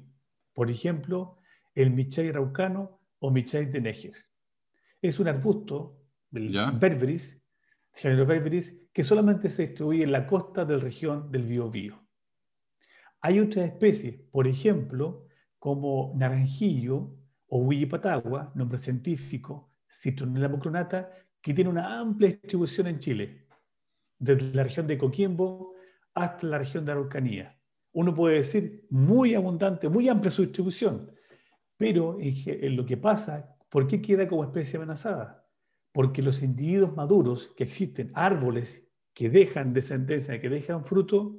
Por 0.52 0.68
ejemplo, 0.68 1.38
el 1.72 1.92
Michay 1.92 2.32
raucano 2.32 3.00
o 3.20 3.30
Michay 3.30 3.66
de 3.66 3.80
Neger. 3.80 4.14
Es 5.00 5.20
un 5.20 5.28
arbusto 5.28 6.02
del 6.28 6.50
berberis, 6.80 7.40
género 7.92 8.26
berberis, 8.26 8.88
que 8.92 9.04
solamente 9.04 9.48
se 9.48 9.68
distribuye 9.68 10.02
en 10.02 10.10
la 10.10 10.26
costa 10.26 10.64
de 10.64 10.78
la 10.78 10.82
región 10.82 11.30
del 11.30 11.46
Biobío. 11.46 12.08
Hay 13.20 13.38
otras 13.38 13.66
especies, 13.66 14.16
por 14.32 14.48
ejemplo, 14.48 15.28
como 15.60 16.12
naranjillo 16.16 17.08
o 17.46 17.58
huillipatagua, 17.58 18.50
nombre 18.56 18.78
científico, 18.78 19.70
Citronella 19.88 20.48
mucronata, 20.48 21.12
que 21.46 21.54
tiene 21.54 21.70
una 21.70 22.00
amplia 22.00 22.30
distribución 22.30 22.88
en 22.88 22.98
Chile, 22.98 23.46
desde 24.18 24.52
la 24.52 24.64
región 24.64 24.84
de 24.88 24.98
Coquimbo 24.98 25.74
hasta 26.12 26.44
la 26.44 26.58
región 26.58 26.84
de 26.84 26.90
Araucanía. 26.90 27.56
Uno 27.92 28.12
puede 28.12 28.38
decir 28.38 28.84
muy 28.90 29.32
abundante, 29.32 29.88
muy 29.88 30.08
amplia 30.08 30.32
su 30.32 30.42
distribución, 30.42 31.08
pero 31.76 32.18
en 32.20 32.76
lo 32.76 32.84
que 32.84 32.96
pasa, 32.96 33.56
¿por 33.68 33.86
qué 33.86 34.02
queda 34.02 34.26
como 34.26 34.42
especie 34.42 34.76
amenazada? 34.76 35.48
Porque 35.92 36.20
los 36.20 36.42
individuos 36.42 36.96
maduros 36.96 37.54
que 37.56 37.62
existen, 37.62 38.10
árboles 38.14 38.90
que 39.14 39.30
dejan 39.30 39.72
descendencia, 39.72 40.40
que 40.40 40.48
dejan 40.48 40.84
fruto, 40.84 41.38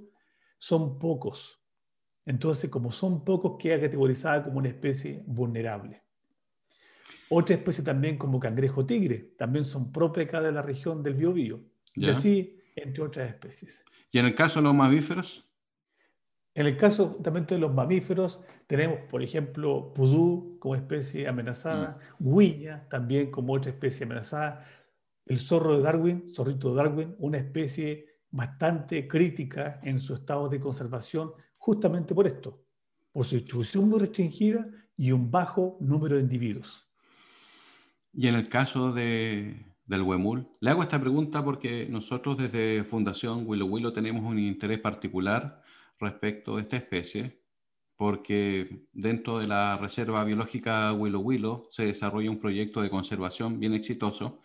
son 0.58 1.00
pocos. 1.00 1.62
Entonces, 2.26 2.70
como 2.70 2.94
son 2.94 3.26
pocos, 3.26 3.58
queda 3.60 3.82
categorizada 3.82 4.46
como 4.46 4.60
una 4.60 4.70
especie 4.70 5.22
vulnerable. 5.28 6.02
Otra 7.30 7.56
especie 7.56 7.84
también 7.84 8.18
como 8.18 8.40
cangrejo 8.40 8.86
tigre, 8.86 9.34
también 9.38 9.66
son 9.66 9.92
propias 9.92 10.32
de 10.32 10.52
la 10.52 10.62
región 10.62 11.04
del 11.04 11.16
Biobío. 11.16 11.62
Y 11.94 12.10
así, 12.10 12.60
entre 12.76 13.04
otras 13.04 13.30
especies. 13.30 13.84
¿Y 14.12 14.20
en 14.20 14.26
el 14.26 14.36
caso 14.36 14.60
de 14.60 14.64
los 14.64 14.76
mamíferos? 14.76 15.48
En 16.54 16.66
el 16.66 16.76
caso 16.76 17.18
también 17.24 17.46
de 17.46 17.60
los 17.60 17.74
mamíferos, 17.74 18.42
tenemos, 18.66 19.00
por 19.10 19.22
ejemplo, 19.22 19.94
pudú 19.94 20.58
como 20.60 20.76
especie 20.76 21.28
amenazada, 21.28 22.00
mm. 22.18 22.36
guiña 22.36 22.88
también 22.90 23.30
como 23.30 23.54
otra 23.54 23.72
especie 23.72 24.06
amenazada, 24.06 24.66
el 25.26 25.40
zorro 25.40 25.76
de 25.76 25.84
Darwin, 25.84 26.30
zorrito 26.34 26.70
de 26.70 26.76
Darwin, 26.78 27.16
una 27.20 27.38
especie 27.38 28.08
bastante 28.32 29.08
crítica 29.08 29.80
en 29.84 30.00
su 30.00 30.16
estado 30.16 30.50
de 30.50 30.60
conservación, 30.60 31.32
justamente 31.58 32.16
por 32.16 32.26
esto, 32.26 32.64
por 33.12 33.26
su 33.26 33.36
distribución 33.36 33.90
muy 33.90 34.00
restringida 34.00 34.68
y 34.96 35.12
un 35.12 35.30
bajo 35.30 35.78
número 35.80 36.16
de 36.16 36.22
individuos. 36.24 36.87
Y 38.20 38.28
en 38.28 38.34
el 38.34 38.50
caso 38.50 38.94
de, 38.94 39.64
del 39.86 40.02
huemul, 40.02 40.48
le 40.60 40.72
hago 40.72 40.82
esta 40.82 41.00
pregunta 41.00 41.46
porque 41.46 41.86
nosotros 41.88 42.36
desde 42.36 42.84
Fundación 42.84 43.44
Willow 43.46 43.68
Willow 43.68 43.94
tenemos 43.94 44.24
un 44.24 44.40
interés 44.40 44.80
particular 44.80 45.62
respecto 46.00 46.56
de 46.56 46.64
esta 46.64 46.78
especie, 46.78 47.44
porque 47.96 48.88
dentro 48.92 49.38
de 49.38 49.46
la 49.46 49.78
Reserva 49.78 50.24
Biológica 50.24 50.92
Willow 50.94 51.22
Willow 51.22 51.68
se 51.70 51.86
desarrolla 51.86 52.32
un 52.32 52.40
proyecto 52.40 52.82
de 52.82 52.90
conservación 52.90 53.60
bien 53.60 53.76
exitoso. 53.76 54.42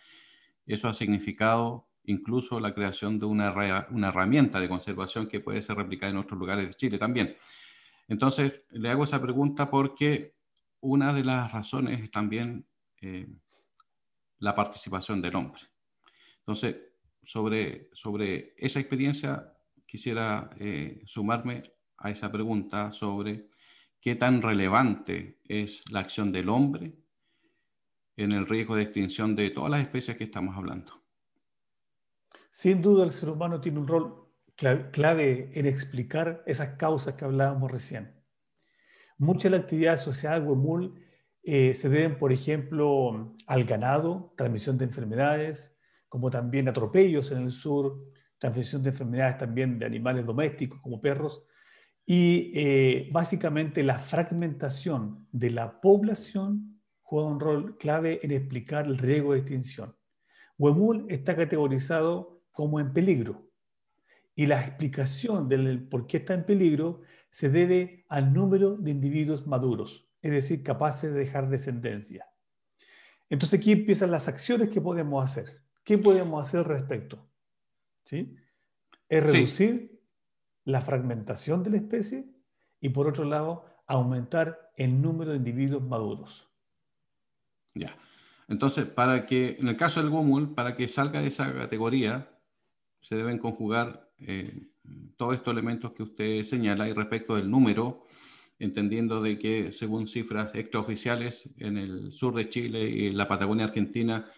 Eso 0.67 0.88
ha 0.88 0.93
significado 0.93 1.88
incluso 2.05 2.61
la 2.61 2.75
creación 2.75 3.19
de 3.19 3.25
una, 3.25 3.87
una 3.91 4.09
herramienta 4.09 4.61
de 4.61 4.69
conservación 4.69 5.29
que 5.29 5.41
puede 5.41 5.62
ser 5.62 5.76
replicada 5.79 6.11
en 6.11 6.19
otros 6.19 6.38
lugares 6.38 6.67
de 6.67 6.75
Chile 6.75 6.99
también. 6.99 7.37
Entonces, 8.07 8.52
le 8.69 8.91
hago 8.91 9.05
esa 9.05 9.23
pregunta 9.23 9.71
porque 9.71 10.35
una 10.81 11.14
de 11.14 11.25
las 11.25 11.50
razones 11.50 12.02
es 12.02 12.11
también 12.11 12.67
eh, 13.00 13.29
la 14.42 14.54
participación 14.54 15.22
del 15.22 15.37
hombre. 15.37 15.62
Entonces, 16.40 16.76
sobre, 17.25 17.88
sobre 17.92 18.54
esa 18.56 18.80
experiencia, 18.80 19.54
quisiera 19.87 20.50
eh, 20.58 21.00
sumarme 21.06 21.62
a 21.99 22.11
esa 22.11 22.30
pregunta 22.30 22.90
sobre 22.90 23.49
qué 24.00 24.16
tan 24.16 24.42
relevante 24.42 25.38
es 25.44 25.88
la 25.92 26.00
acción 26.00 26.32
del 26.32 26.49
hombre 26.49 26.92
en 28.16 28.32
el 28.32 28.49
riesgo 28.49 28.75
de 28.75 28.82
extinción 28.82 29.37
de 29.37 29.50
todas 29.50 29.70
las 29.70 29.80
especies 29.80 30.16
que 30.16 30.25
estamos 30.25 30.56
hablando. 30.56 31.00
Sin 32.50 32.82
duda 32.82 33.04
el 33.04 33.12
ser 33.12 33.30
humano 33.30 33.61
tiene 33.61 33.78
un 33.78 33.87
rol 33.87 34.28
clave 34.56 35.52
en 35.54 35.66
explicar 35.66 36.42
esas 36.46 36.76
causas 36.76 37.14
que 37.14 37.25
hablábamos 37.25 37.70
recién. 37.70 38.20
Mucha 39.18 39.49
de 39.49 39.56
la 39.56 39.62
actividad 39.62 39.94
asociada 39.94 40.34
al 40.34 40.42
huemul 40.42 41.00
eh, 41.42 41.75
se 41.75 41.88
deben, 41.88 42.18
por 42.18 42.32
ejemplo, 42.32 43.34
al 43.46 43.64
ganado, 43.64 44.32
transmisión 44.37 44.78
de 44.78 44.84
enfermedades, 44.84 45.76
como 46.08 46.30
también 46.30 46.68
atropellos 46.68 47.30
en 47.30 47.38
el 47.42 47.50
sur, 47.50 48.00
transmisión 48.38 48.82
de 48.82 48.90
enfermedades 48.90 49.38
también 49.38 49.78
de 49.78 49.87
animales 49.87 50.26
domésticos 50.26 50.80
como 50.80 51.00
perros, 51.00 51.44
y 52.04 52.52
eh, 52.54 53.08
básicamente 53.12 53.82
la 53.82 53.99
fragmentación 53.99 55.26
de 55.30 55.50
la 55.50 55.80
población 55.80 56.80
juega 57.02 57.28
un 57.28 57.40
rol 57.40 57.76
clave 57.78 58.20
en 58.22 58.32
explicar 58.32 58.87
el 58.87 58.99
riesgo 58.99 59.32
de 59.32 59.40
extinción. 59.40 59.94
Huemul 60.58 61.06
está 61.08 61.37
categorizado 61.37 62.42
como 62.52 62.80
en 62.80 62.92
peligro. 62.92 63.49
Y 64.34 64.46
la 64.46 64.61
explicación 64.61 65.49
del 65.49 65.88
por 65.88 66.06
qué 66.06 66.18
está 66.18 66.34
en 66.34 66.44
peligro 66.44 67.02
se 67.30 67.50
debe 67.50 68.04
al 68.08 68.32
número 68.32 68.76
de 68.76 68.90
individuos 68.90 69.46
maduros, 69.46 70.08
es 70.23 70.31
decir, 70.31 70.62
capaces 70.62 71.12
de 71.12 71.21
dejar 71.21 71.49
descendencia. 71.49 72.26
Entonces 73.29 73.59
aquí 73.59 73.73
empiezan 73.73 74.11
las 74.11 74.29
acciones 74.29 74.69
que 74.69 74.81
podemos 74.81 75.23
hacer. 75.25 75.62
¿Qué 75.85 75.99
podemos 75.99 76.47
hacer 76.47 76.61
al 76.61 76.67
respecto? 76.67 77.29
¿Sí? 78.05 78.37
Es 79.09 79.25
reducir 79.25 80.00
la 80.64 80.81
fragmentación 80.81 81.62
de 81.62 81.71
la 81.71 81.76
especie 81.79 82.25
y 82.81 82.88
por 82.91 83.09
otro 83.09 83.25
lado 83.25 83.67
aumentar 83.87 84.73
el 84.76 85.02
número 85.02 85.33
de 85.33 85.38
individuos 85.38 85.83
maduros. 85.83 86.49
Ya. 87.75 87.97
Entonces, 88.49 88.87
para 88.87 89.26
que, 89.26 89.57
en 89.59 89.69
el 89.69 89.76
caso 89.76 90.00
del 90.00 90.11
gomul, 90.11 90.55
para 90.55 90.76
que 90.76 90.88
salga 90.88 91.21
de 91.21 91.29
esa 91.29 91.52
categoría, 91.52 92.29
se 93.00 93.17
deben 93.17 93.38
conjugar 93.38 94.11
eh, 94.19 94.69
todos 95.17 95.35
estos 95.35 95.52
elementos 95.52 95.93
que 95.93 96.02
usted 96.02 96.43
señala 96.45 96.88
y 96.88 96.93
respecto 96.93 97.37
del 97.37 97.50
número, 97.50 98.05
entendiendo 98.62 99.21
de 99.21 99.38
que 99.38 99.73
según 99.73 100.07
cifras 100.07 100.54
extraoficiales 100.54 101.49
en 101.59 101.76
el 101.76 102.12
sur 102.12 102.35
de 102.35 102.49
Chile 102.49 102.88
y 102.88 103.07
en 103.09 103.16
la 103.16 103.26
Patagonia 103.26 103.66
Argentina 103.66 104.31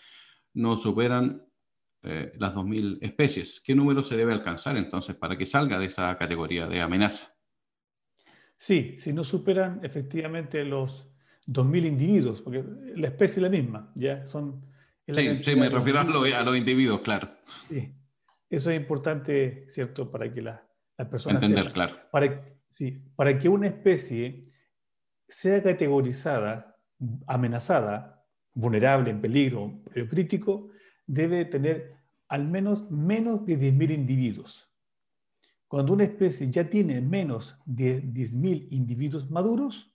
no 0.55 0.77
superan 0.77 1.43
eh, 2.03 2.33
las 2.39 2.55
2.000 2.55 2.99
especies. 3.03 3.61
¿Qué 3.65 3.75
número 3.75 4.03
se 4.03 4.17
debe 4.17 4.33
alcanzar 4.33 4.77
entonces 4.77 5.15
para 5.15 5.37
que 5.37 5.47
salga 5.47 5.79
de 5.79 5.87
esa 5.87 6.17
categoría 6.17 6.67
de 6.67 6.81
amenaza? 6.81 7.35
Sí, 8.57 8.97
si 8.99 9.13
no 9.13 9.25
superan 9.25 9.81
efectivamente 9.83 10.65
los 10.65 11.09
2.000 11.47 11.87
individuos, 11.87 12.41
porque 12.41 12.65
la 12.97 13.09
especie 13.09 13.41
es 13.41 13.43
la 13.43 13.51
misma, 13.51 13.93
ya 13.95 14.27
son... 14.27 14.65
Sí, 15.07 15.43
sí, 15.43 15.55
me 15.55 15.69
refiero 15.69 16.01
a, 16.01 16.43
los 16.43 16.57
individuos, 16.57 17.03
claro. 17.03 17.29
Sí, 17.69 17.93
eso 18.49 18.71
es 18.71 18.77
importante, 18.81 19.67
¿cierto? 19.69 20.11
Para 20.11 20.33
que 20.33 20.41
las 20.41 20.61
personas... 21.11 21.43
Entender, 21.43 21.71
claro. 21.75 21.95
Para, 22.11 22.54
sí, 22.75 23.01
para 23.15 23.39
que 23.39 23.49
una 23.49 23.69
especie 23.69 24.43
sea 25.29 25.63
categorizada, 25.63 26.77
amenazada, 27.29 28.27
vulnerable, 28.53 29.11
en 29.11 29.21
peligro, 29.21 29.81
peligro 29.85 30.11
crítico, 30.11 30.71
debe 31.07 31.45
tener 31.45 31.95
al 32.29 32.49
menos 32.49 32.91
menos 32.91 33.47
de 33.47 33.59
10.000 33.61 33.95
individuos. 33.95 34.69
Cuando 35.69 35.93
una 35.93 36.03
especie 36.03 36.51
ya 36.51 36.69
tiene 36.69 37.01
menos 37.01 37.57
de 37.65 38.03
10.000 38.03 38.67
individuos 38.73 39.31
maduros, 39.31 39.95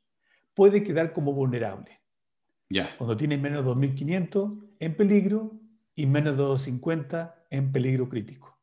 puede 0.54 0.82
quedar 0.82 1.12
como 1.12 1.34
vulnerable. 1.34 2.00
Ya. 2.70 2.96
Cuando 2.98 3.18
tiene 3.18 3.38
menos 3.38 3.66
de 3.66 3.72
2.500 3.72 4.58
en 4.80 4.96
peligro 4.96 5.60
y 5.96 6.06
menos 6.06 6.38
de 6.38 6.44
250 6.44 7.46
en 7.50 7.74
peligro 7.74 8.08
crítico. 8.08 8.59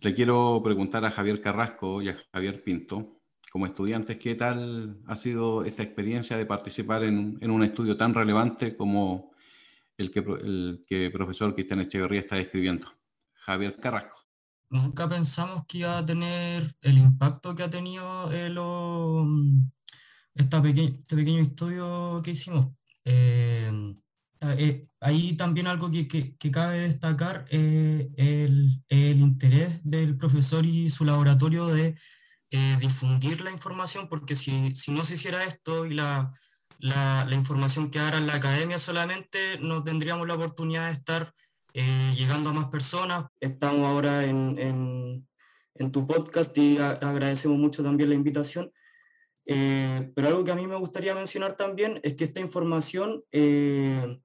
Le 0.00 0.14
quiero 0.14 0.60
preguntar 0.62 1.04
a 1.04 1.10
Javier 1.10 1.40
Carrasco 1.40 2.02
y 2.02 2.08
a 2.08 2.16
Javier 2.32 2.62
Pinto, 2.62 3.20
como 3.50 3.66
estudiantes, 3.66 4.18
¿qué 4.18 4.34
tal 4.34 5.00
ha 5.06 5.16
sido 5.16 5.64
esta 5.64 5.82
experiencia 5.82 6.36
de 6.36 6.46
participar 6.46 7.02
en, 7.04 7.50
un 7.50 7.62
estudio 7.62 7.96
tan 7.96 8.14
relevante 8.14 8.76
como 8.76 9.32
el 9.96 10.10
que 10.10 10.20
el 10.20 10.84
que 10.86 11.10
profesor 11.10 11.54
Cristian 11.54 11.80
Echeverría 11.80 12.20
está 12.20 12.36
describiendo? 12.36 12.92
Javier 13.34 13.76
Carrasco 13.80 14.18
nunca 14.70 15.08
pensamos 15.08 15.64
que 15.66 15.78
iba 15.78 15.98
a 15.98 16.04
tener 16.04 16.74
el 16.82 16.98
impacto 16.98 17.54
que 17.54 17.62
ha 17.62 17.70
tenido 17.70 18.30
eh, 18.32 18.52
esta 20.34 20.58
este 20.68 21.16
pequeño 21.16 21.40
estudio 21.40 22.20
que 22.22 22.32
hicimos. 22.32 22.68
Eh, 23.04 23.70
eh, 24.40 24.86
ahí 25.00 25.36
también 25.36 25.66
algo 25.66 25.90
que, 25.90 26.08
que, 26.08 26.50
cabe 26.50 26.80
destacar 26.80 27.44
es 27.50 28.08
el, 28.16 28.82
el, 28.88 29.20
interés 29.20 29.84
del 29.84 30.16
profesor 30.16 30.64
y 30.64 30.90
su 30.90 31.04
laboratorio 31.04 31.66
de 31.66 31.96
difundir 32.80 33.42
la 33.42 33.50
información, 33.50 34.08
porque 34.08 34.34
si, 34.34 34.74
si, 34.74 34.90
no 34.90 35.04
se 35.04 35.14
hiciera 35.14 35.44
esto 35.44 35.84
y 35.84 35.94
la, 35.94 36.32
la, 36.78 37.26
la 37.28 37.34
información 37.34 37.90
quedara 37.90 38.18
en 38.18 38.26
la 38.26 38.34
academia 38.34 38.78
solamente, 38.78 39.58
no 39.60 39.82
tendríamos 39.82 40.26
la 40.26 40.34
oportunidad 40.34 40.86
de 40.86 40.92
estar 40.92 41.34
eh, 41.74 42.14
llegando 42.16 42.50
a 42.50 42.52
más 42.52 42.68
personas. 42.68 43.26
Estamos 43.40 43.86
ahora 43.86 44.24
en, 44.24 44.58
en, 44.58 45.28
en 45.74 45.92
tu 45.92 46.06
podcast 46.06 46.56
y 46.58 46.78
agradecemos 46.78 47.58
mucho 47.58 47.82
también 47.82 48.10
la 48.10 48.14
invitación. 48.14 48.72
Eh, 49.46 50.10
pero 50.14 50.28
algo 50.28 50.44
que 50.44 50.52
a 50.52 50.56
mí 50.56 50.66
me 50.66 50.76
gustaría 50.76 51.14
mencionar 51.14 51.56
también 51.56 52.00
es 52.02 52.14
que 52.14 52.24
esta 52.24 52.40
información, 52.40 53.24
eh, 53.32 54.20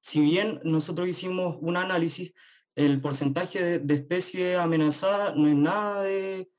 si 0.00 0.20
bien 0.20 0.60
nosotros 0.64 1.08
hicimos 1.08 1.56
un 1.60 1.76
análisis, 1.76 2.34
el 2.74 3.00
porcentaje 3.00 3.62
de, 3.62 3.78
de 3.78 3.94
especie 3.94 4.56
amenazada 4.56 5.34
no 5.34 5.48
es 5.48 5.56
nada 5.56 6.02
de, 6.02 6.50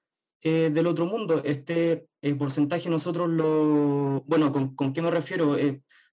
del 0.41 0.87
otro 0.87 1.05
mundo. 1.05 1.41
Este 1.43 2.07
porcentaje 2.37 2.89
nosotros 2.89 3.29
lo... 3.29 4.23
Bueno, 4.27 4.51
¿con, 4.51 4.75
con 4.75 4.93
qué 4.93 5.01
me 5.01 5.09
refiero? 5.09 5.57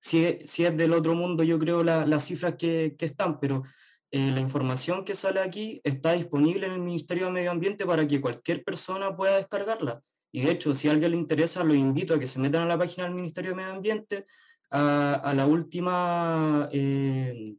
si, 0.00 0.24
es 0.24 0.76
del 0.76 0.92
otro 0.92 1.14
mundo, 1.14 1.44
yo 1.44 1.58
creo 1.58 1.84
las 1.84 2.24
cifras 2.24 2.54
que, 2.56 2.96
están, 2.98 3.38
pero 3.38 3.62
eh, 4.10 4.30
la 4.32 4.40
información 4.40 5.04
que 5.04 5.14
sale 5.14 5.40
aquí 5.40 5.80
está 5.84 6.12
disponible 6.12 6.66
en 6.66 6.72
el 6.72 6.80
Ministerio 6.80 7.26
de 7.26 7.32
Medio 7.32 7.50
Ambiente 7.50 7.86
para 7.86 8.08
que 8.08 8.20
cualquier 8.20 8.64
persona 8.64 9.16
pueda 9.16 9.36
descargarla. 9.36 10.02
Y 10.32 10.42
de 10.42 10.52
hecho, 10.52 10.74
si 10.74 10.88
a 10.88 10.92
alguien 10.92 11.12
le 11.12 11.16
interesa, 11.16 11.64
lo 11.64 11.74
invito 11.74 12.14
a 12.14 12.18
que 12.18 12.26
se 12.26 12.38
metan 12.38 12.62
a 12.62 12.66
la 12.66 12.78
página 12.78 13.06
del 13.06 13.14
Ministerio 13.14 13.50
de 13.50 13.56
Medio 13.56 13.72
Ambiente, 13.72 14.24
a, 14.70 15.32
la 15.34 15.46
última, 15.46 16.68
eh, 16.72 17.56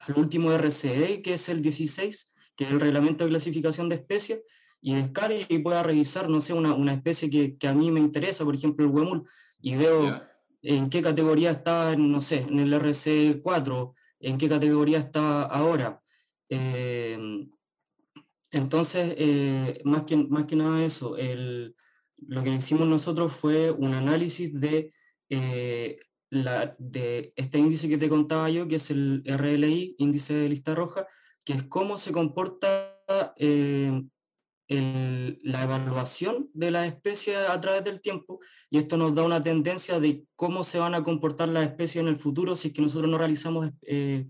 al 0.00 0.18
último 0.18 0.50
RCE, 0.52 1.22
que 1.22 1.34
es 1.34 1.48
el 1.48 1.62
16, 1.62 2.32
que 2.56 2.64
es 2.64 2.70
el 2.70 2.80
Reglamento 2.80 3.24
de 3.24 3.30
Clasificación 3.30 3.88
de 3.88 3.96
Especies, 3.96 4.42
y 4.80 4.94
descargue 4.94 5.46
y 5.48 5.58
pueda 5.60 5.82
revisar, 5.82 6.28
no 6.28 6.40
sé, 6.40 6.52
una, 6.52 6.74
una 6.74 6.92
especie 6.92 7.30
que, 7.30 7.56
que, 7.56 7.68
a 7.68 7.74
mí 7.74 7.90
me 7.90 8.00
interesa, 8.00 8.44
por 8.44 8.54
ejemplo, 8.54 8.84
el 8.84 8.90
huemul, 8.90 9.26
y 9.60 9.76
veo 9.76 10.20
en 10.62 10.88
qué 10.90 11.00
categoría 11.00 11.50
está, 11.50 11.94
no 11.96 12.20
sé, 12.20 12.38
en 12.38 12.58
el 12.58 12.72
RC4, 12.72 13.94
en 14.20 14.38
qué 14.38 14.48
categoría 14.48 14.98
está 14.98 15.42
ahora. 15.42 16.00
Eh, 16.48 17.46
entonces, 18.54 19.14
eh, 19.18 19.80
más, 19.84 20.04
que, 20.04 20.16
más 20.16 20.46
que 20.46 20.56
nada 20.56 20.84
eso, 20.84 21.16
lo 22.26 22.42
que 22.42 22.50
hicimos 22.50 22.86
nosotros 22.86 23.32
fue 23.32 23.70
un 23.70 23.94
análisis 23.94 24.58
de, 24.58 24.92
eh, 25.28 25.98
la, 26.30 26.74
de 26.78 27.32
este 27.36 27.58
índice 27.58 27.88
que 27.88 27.98
te 27.98 28.08
contaba 28.08 28.48
yo, 28.50 28.68
que 28.68 28.76
es 28.76 28.90
el 28.90 29.22
RLI, 29.26 29.96
índice 29.98 30.34
de 30.34 30.48
lista 30.48 30.74
roja, 30.74 31.06
que 31.44 31.54
es 31.54 31.64
cómo 31.64 31.98
se 31.98 32.12
comporta 32.12 33.02
la 34.68 35.62
evaluación 35.62 36.48
de 36.54 36.70
la 36.70 36.86
especie 36.86 37.36
a 37.36 37.60
través 37.60 37.84
del 37.84 38.00
tiempo 38.00 38.40
y 38.70 38.78
esto 38.78 38.96
nos 38.96 39.14
da 39.14 39.22
una 39.22 39.42
tendencia 39.42 40.00
de 40.00 40.24
cómo 40.36 40.64
se 40.64 40.78
van 40.78 40.94
a 40.94 41.04
comportar 41.04 41.48
las 41.48 41.66
especies 41.66 42.02
en 42.02 42.08
el 42.08 42.18
futuro 42.18 42.56
si 42.56 42.68
es 42.68 42.74
que 42.74 42.82
nosotros 42.82 43.10
no 43.10 43.18
realizamos 43.18 43.70
eh, 43.82 44.26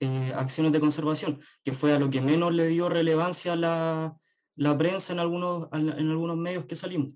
eh, 0.00 0.32
acciones 0.36 0.72
de 0.72 0.80
conservación, 0.80 1.40
que 1.62 1.72
fue 1.72 1.92
a 1.92 1.98
lo 1.98 2.10
que 2.10 2.20
menos 2.20 2.52
le 2.52 2.66
dio 2.66 2.88
relevancia 2.88 3.56
la, 3.56 4.16
la 4.56 4.78
prensa 4.78 5.12
en 5.12 5.20
algunos, 5.20 5.68
en 5.72 6.10
algunos 6.10 6.36
medios 6.36 6.64
que 6.66 6.76
salimos. 6.76 7.10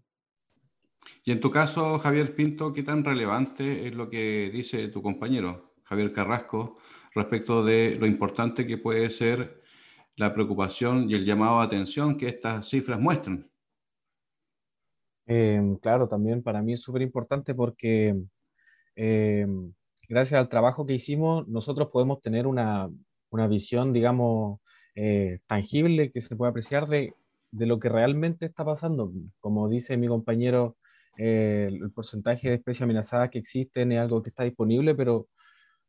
Y 1.25 1.33
en 1.33 1.41
tu 1.41 1.51
caso, 1.51 1.99
Javier 1.99 2.35
Pinto, 2.35 2.73
¿qué 2.73 2.83
tan 2.83 3.05
relevante 3.05 3.87
es 3.87 3.95
lo 3.95 4.09
que 4.09 4.51
dice 4.53 4.89
tu 4.89 5.03
compañero, 5.03 5.75
Javier 5.85 6.13
Carrasco, 6.13 6.79
respecto 7.15 7.65
de 7.65 7.97
lo 7.99 8.07
importante 8.07 8.67
que 8.67 8.79
puede 8.79 9.11
ser 9.11 9.63
la 10.19 10.35
preocupación 10.35 11.09
y 11.09 11.15
el 11.15 11.25
llamado 11.25 11.61
a 11.61 11.65
atención 11.65 12.17
que 12.17 12.27
estas 12.27 12.69
cifras 12.69 12.99
muestran. 13.01 13.49
Em, 15.27 15.77
claro, 15.77 16.09
también 16.09 16.43
para 16.43 16.61
mí 16.61 16.73
es 16.73 16.81
súper 16.81 17.03
importante 17.03 17.55
porque 17.55 18.17
em, 18.97 19.73
gracias 20.09 20.41
al 20.41 20.49
trabajo 20.49 20.87
que 20.87 20.95
hicimos, 20.95 21.47
nosotros 21.49 21.89
podemos 21.93 22.21
tener 22.21 22.47
una, 22.47 22.91
una 23.31 23.47
visión, 23.47 23.93
digamos, 23.93 24.61
eh, 24.95 25.41
tangible 25.47 26.11
que 26.11 26.21
se 26.21 26.37
puede 26.37 26.51
apreciar 26.51 26.89
de, 26.89 27.15
de, 27.51 27.67
lo 27.67 27.79
que 27.79 27.89
realmente 27.89 28.47
está 28.47 28.65
pasando. 28.65 29.13
Como 29.41 29.69
dice 29.69 29.97
mi 29.97 30.09
compañero, 30.09 30.77
eh, 31.19 31.69
el 31.71 31.91
porcentaje 31.93 32.49
de 32.49 32.55
especies 32.57 32.83
amenazadas 32.83 33.31
que 33.31 33.39
existen 33.39 33.93
es 33.93 34.01
algo 34.01 34.23
que 34.23 34.31
está 34.31 34.45
disponible, 34.45 34.95
pero 34.95 35.29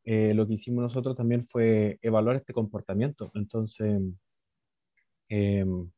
eh, 0.06 0.34
lo 0.34 0.48
que 0.48 0.54
hicimos 0.54 0.84
nosotros 0.84 1.16
también 1.16 1.44
fue 1.46 2.00
evaluar 2.02 2.38
este 2.38 2.54
comportamiento. 2.54 3.32
Entonces, 3.36 4.02
em, 5.30 5.92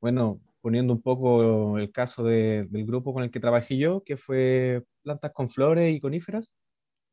bueno, 0.00 0.40
poniendo 0.60 0.92
un 0.92 1.02
poco 1.02 1.78
el 1.78 1.92
caso 1.92 2.24
del 2.24 2.68
grupo 2.86 3.14
con 3.14 3.22
el 3.22 3.30
que 3.30 3.40
trabajé 3.40 3.78
yo, 3.78 4.02
que 4.04 4.16
fue 4.16 4.84
plantas 5.02 5.32
con 5.32 5.48
flores 5.48 5.94
y 5.94 6.00
coníferas. 6.00 6.54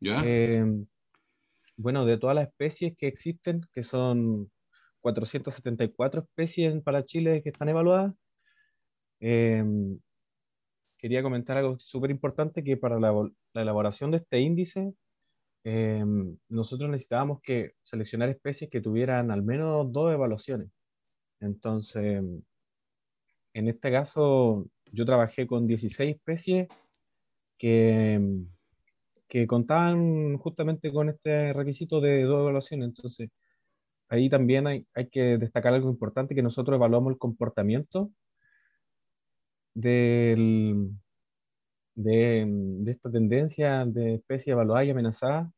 Em, 0.01 0.85
bueno, 1.77 2.05
de 2.05 2.17
todas 2.17 2.35
las 2.35 2.47
especies 2.47 2.95
que 2.97 3.07
existen, 3.07 3.61
que 3.71 3.83
son 3.83 4.51
474 5.01 6.21
especies 6.21 6.81
para 6.83 7.05
Chile 7.05 7.41
que 7.43 7.49
están 7.49 7.69
evaluadas, 7.69 8.13
em, 9.19 9.99
quería 10.97 11.23
comentar 11.23 11.57
algo 11.57 11.77
súper 11.79 12.11
importante 12.11 12.63
que 12.63 12.77
para 12.77 12.99
la, 12.99 13.11
la, 13.53 13.61
elaboración 13.61 14.11
de 14.11 14.17
este 14.17 14.39
índice 14.39 14.93
Em, 15.67 16.37
nosotros 16.47 16.87
necesitábamos 16.91 17.41
que 17.41 17.71
seleccionar 17.81 18.29
especies 18.29 18.69
que 18.69 18.81
tuvieran 18.81 19.31
al 19.31 19.41
menos 19.41 19.91
dos 19.91 20.13
evaluaciones. 20.13 20.69
Entonces, 21.39 22.23
en 23.53 23.67
este 23.67 23.91
caso, 23.91 24.67
yo 24.91 25.05
trabajé 25.05 25.47
con 25.47 25.65
16 25.65 26.17
especies 26.17 26.67
que, 27.57 28.21
que 29.27 29.47
contaban 29.47 30.37
justamente 30.37 30.91
con 30.91 31.09
este 31.09 31.53
requisito 31.53 32.01
de 32.01 32.23
dos 32.23 32.41
evaluaciones. 32.41 32.87
Entonces, 32.89 33.29
ahí 34.09 34.29
también 34.29 34.67
hay, 34.67 34.87
hay 34.95 35.09
que 35.09 35.37
destacar 35.37 35.73
algo 35.73 35.89
importante, 35.89 36.35
que 36.35 36.43
nosotros 36.43 36.75
evaluamos 36.77 37.13
el 37.13 37.19
comportamiento 37.19 38.11
del, 39.75 40.91
de, 41.95 42.47
esta 42.87 43.11
tendencia 43.11 43.85
de 43.85 44.15
especie 44.15 44.53
evaluada 44.53 44.83
y 44.85 44.91
amenazada 44.91 45.51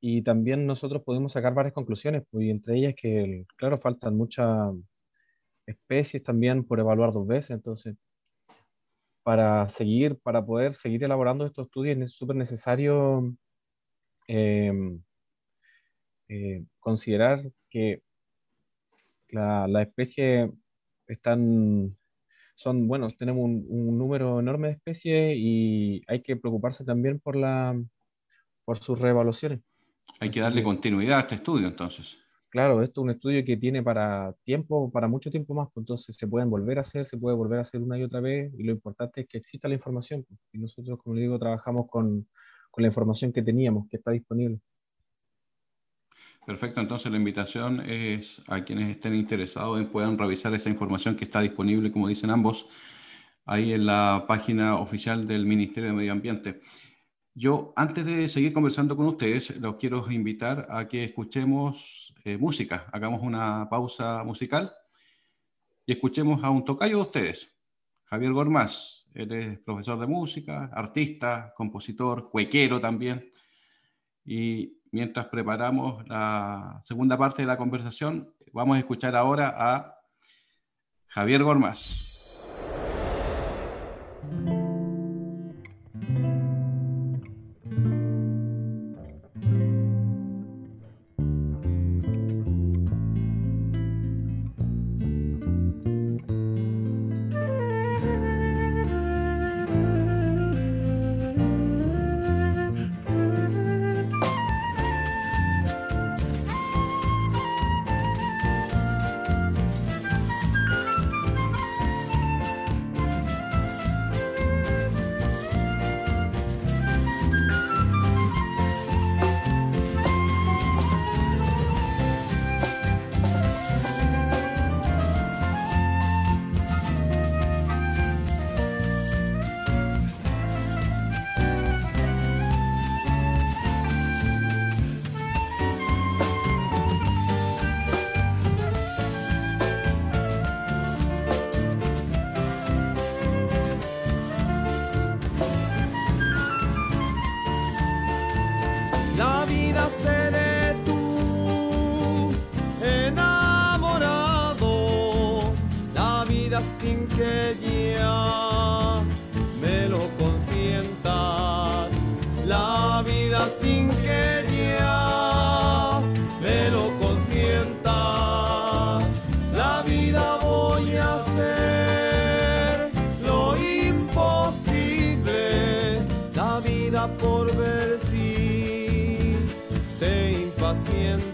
y 0.00 0.22
también 0.22 0.66
nosotros 0.66 1.02
podemos 1.04 1.32
sacar 1.32 1.54
varias 1.54 1.74
conclusiones, 1.74 2.24
pues, 2.30 2.46
y 2.46 2.50
entre 2.50 2.76
ellas 2.78 2.94
que, 2.96 3.46
claro, 3.56 3.78
faltan 3.78 4.16
muchas 4.16 4.72
especies 5.66 6.22
también 6.22 6.64
por 6.64 6.80
evaluar 6.80 7.12
dos 7.12 7.26
veces, 7.26 7.50
entonces, 7.52 7.96
para 9.28 9.68
seguir, 9.68 10.18
para 10.22 10.42
poder 10.42 10.72
seguir 10.72 11.04
elaborando 11.04 11.44
estos 11.44 11.66
estudios 11.66 11.98
es 11.98 12.14
súper 12.14 12.34
necesario 12.34 13.36
em, 14.26 15.02
eh, 16.30 16.64
considerar 16.80 17.42
que 17.68 18.00
la, 19.28 19.68
la 19.68 19.82
especie 19.82 20.50
están, 21.06 21.92
son, 22.54 22.88
bueno, 22.88 23.06
tenemos 23.10 23.44
un, 23.44 23.66
un, 23.68 23.98
número 23.98 24.40
enorme 24.40 24.68
de 24.68 24.72
especies 24.72 25.36
y 25.36 26.02
hay 26.08 26.22
que 26.22 26.36
preocuparse 26.36 26.86
también 26.86 27.20
por, 27.20 27.36
la, 27.36 27.78
por 28.64 28.78
sus 28.78 28.98
reevaluaciones. 28.98 29.60
Hay 30.20 30.30
que 30.30 30.40
darle 30.40 30.62
continuidad 30.62 31.18
a 31.18 31.20
este 31.20 31.34
estudio, 31.34 31.68
entonces. 31.68 32.16
Claro, 32.58 32.82
esto 32.82 33.02
es 33.02 33.04
un 33.04 33.10
estudio 33.10 33.44
que 33.44 33.56
tiene 33.56 33.84
para 33.84 34.34
tiempo, 34.42 34.90
para 34.90 35.06
mucho 35.06 35.30
tiempo 35.30 35.54
más, 35.54 35.68
pues 35.72 35.82
entonces 35.82 36.16
se 36.16 36.26
pueden 36.26 36.50
volver 36.50 36.78
a 36.78 36.80
hacer, 36.80 37.04
se 37.04 37.16
puede 37.16 37.36
volver 37.36 37.60
a 37.60 37.62
hacer 37.62 37.80
una 37.80 37.96
y 37.96 38.02
otra 38.02 38.18
vez, 38.18 38.52
y 38.58 38.64
lo 38.64 38.72
importante 38.72 39.20
es 39.20 39.28
que 39.28 39.38
exista 39.38 39.68
la 39.68 39.74
información. 39.74 40.24
Pues, 40.24 40.40
y 40.52 40.58
nosotros, 40.58 40.98
como 41.00 41.14
le 41.14 41.22
digo, 41.22 41.38
trabajamos 41.38 41.86
con, 41.88 42.26
con 42.72 42.82
la 42.82 42.88
información 42.88 43.32
que 43.32 43.42
teníamos, 43.42 43.88
que 43.88 43.98
está 43.98 44.10
disponible. 44.10 44.58
Perfecto, 46.44 46.80
entonces 46.80 47.12
la 47.12 47.18
invitación 47.18 47.80
es 47.88 48.42
a 48.48 48.64
quienes 48.64 48.90
estén 48.90 49.14
interesados 49.14 49.78
en 49.78 49.86
puedan 49.86 50.18
revisar 50.18 50.52
esa 50.52 50.68
información 50.68 51.14
que 51.14 51.26
está 51.26 51.40
disponible, 51.40 51.92
como 51.92 52.08
dicen 52.08 52.30
ambos, 52.30 52.66
ahí 53.44 53.72
en 53.72 53.86
la 53.86 54.24
página 54.26 54.80
oficial 54.80 55.28
del 55.28 55.46
Ministerio 55.46 55.90
de 55.90 55.94
Medio 55.94 56.10
Ambiente. 56.10 56.60
Yo, 57.34 57.72
antes 57.76 58.04
de 58.04 58.26
seguir 58.26 58.52
conversando 58.52 58.96
con 58.96 59.06
ustedes, 59.06 59.56
los 59.60 59.76
quiero 59.76 60.10
invitar 60.10 60.66
a 60.70 60.88
que 60.88 61.04
escuchemos 61.04 62.07
eh, 62.24 62.36
música. 62.36 62.86
Hagamos 62.92 63.22
una 63.22 63.68
pausa 63.68 64.22
musical 64.24 64.72
y 65.86 65.92
escuchemos 65.92 66.42
a 66.44 66.50
un 66.50 66.64
tocayo 66.64 66.96
de 66.96 67.02
ustedes, 67.02 67.50
Javier 68.04 68.32
Gormaz. 68.32 69.06
Él 69.14 69.32
es 69.32 69.58
profesor 69.60 69.98
de 69.98 70.06
música, 70.06 70.70
artista, 70.72 71.52
compositor, 71.56 72.30
cuequero 72.30 72.80
también. 72.80 73.32
Y 74.24 74.80
mientras 74.90 75.26
preparamos 75.26 76.06
la 76.08 76.80
segunda 76.84 77.16
parte 77.16 77.42
de 77.42 77.48
la 77.48 77.56
conversación, 77.56 78.34
vamos 78.52 78.76
a 78.76 78.80
escuchar 78.80 79.16
ahora 79.16 79.54
a 79.56 79.94
Javier 81.06 81.42
Gormaz. 81.42 82.08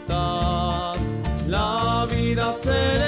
estás, 0.05 0.99
la 1.49 2.07
vida 2.11 2.53
será. 2.53 3.04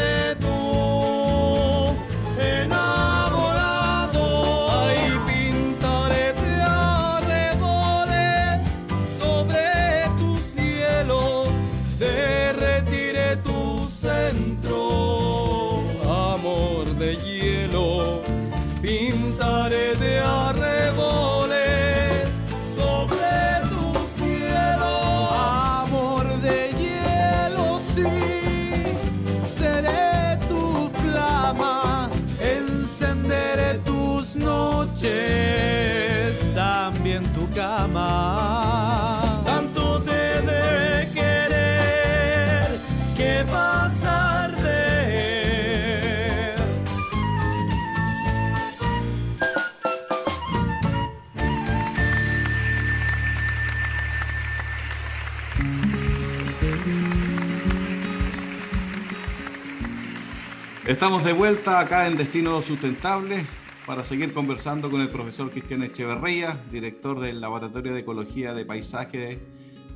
Estamos 60.87 61.25
de 61.25 61.33
vuelta 61.33 61.81
acá 61.81 62.07
en 62.07 62.17
Destino 62.17 62.63
Sustentable 62.63 63.45
para 63.87 64.05
seguir 64.05 64.33
conversando 64.33 64.89
con 64.89 65.01
el 65.01 65.09
profesor 65.09 65.51
Cristian 65.51 65.83
Echeverría, 65.83 66.61
director 66.71 67.19
del 67.19 67.41
Laboratorio 67.41 67.93
de 67.93 68.01
Ecología 68.03 68.55
de 68.55 68.65
Paisaje 68.65 69.41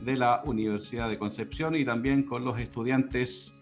de 0.03 0.17
la 0.17 0.43
Universidad 0.45 1.09
de 1.09 1.17
Concepción 1.17 1.77
y 1.77 1.85
también 1.85 2.25
con 2.25 2.45
los 2.45 2.59
estudiantes 2.59 3.57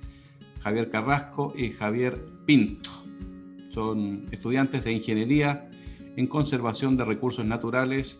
Javier 0.62 0.90
Carrasco 0.90 1.52
y 1.54 1.72
Javier 1.72 2.18
Pinto. 2.46 2.88
Son 3.74 4.24
estudiantes 4.30 4.82
de 4.84 4.92
Ingeniería 4.92 5.68
en 6.16 6.26
Conservación 6.28 6.96
de 6.96 7.04
Recursos 7.04 7.44
Naturales 7.44 8.18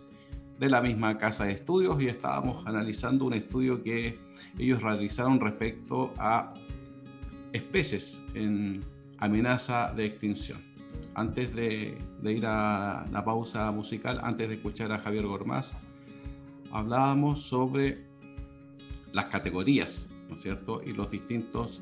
de 0.58 0.68
la 0.68 0.82
misma 0.82 1.16
casa 1.16 1.44
de 1.44 1.52
estudios 1.52 2.02
y 2.02 2.08
estábamos 2.08 2.66
analizando 2.66 3.24
un 3.24 3.32
estudio 3.32 3.82
que 3.82 4.18
ellos 4.58 4.82
realizaron 4.82 5.40
respecto 5.40 6.12
a 6.18 6.52
especies 7.54 8.20
en 8.34 8.84
amenaza 9.18 9.92
de 9.94 10.06
extinción. 10.06 10.62
Antes 11.14 11.54
de, 11.54 11.98
ir 12.24 12.46
a 12.46 13.04
la 13.10 13.24
pausa 13.24 13.70
musical, 13.72 14.20
antes 14.22 14.48
de 14.48 14.54
escuchar 14.54 14.92
a 14.92 14.98
Javier 14.98 15.26
Gormaz, 15.26 15.72
hablábamos 16.70 17.42
sobre 17.42 18.04
las 19.12 19.26
categorías, 19.26 20.08
¿no 20.28 20.36
es 20.36 20.42
cierto? 20.42 20.80
Y 20.84 20.92
los 20.92 21.10
distintos 21.10 21.80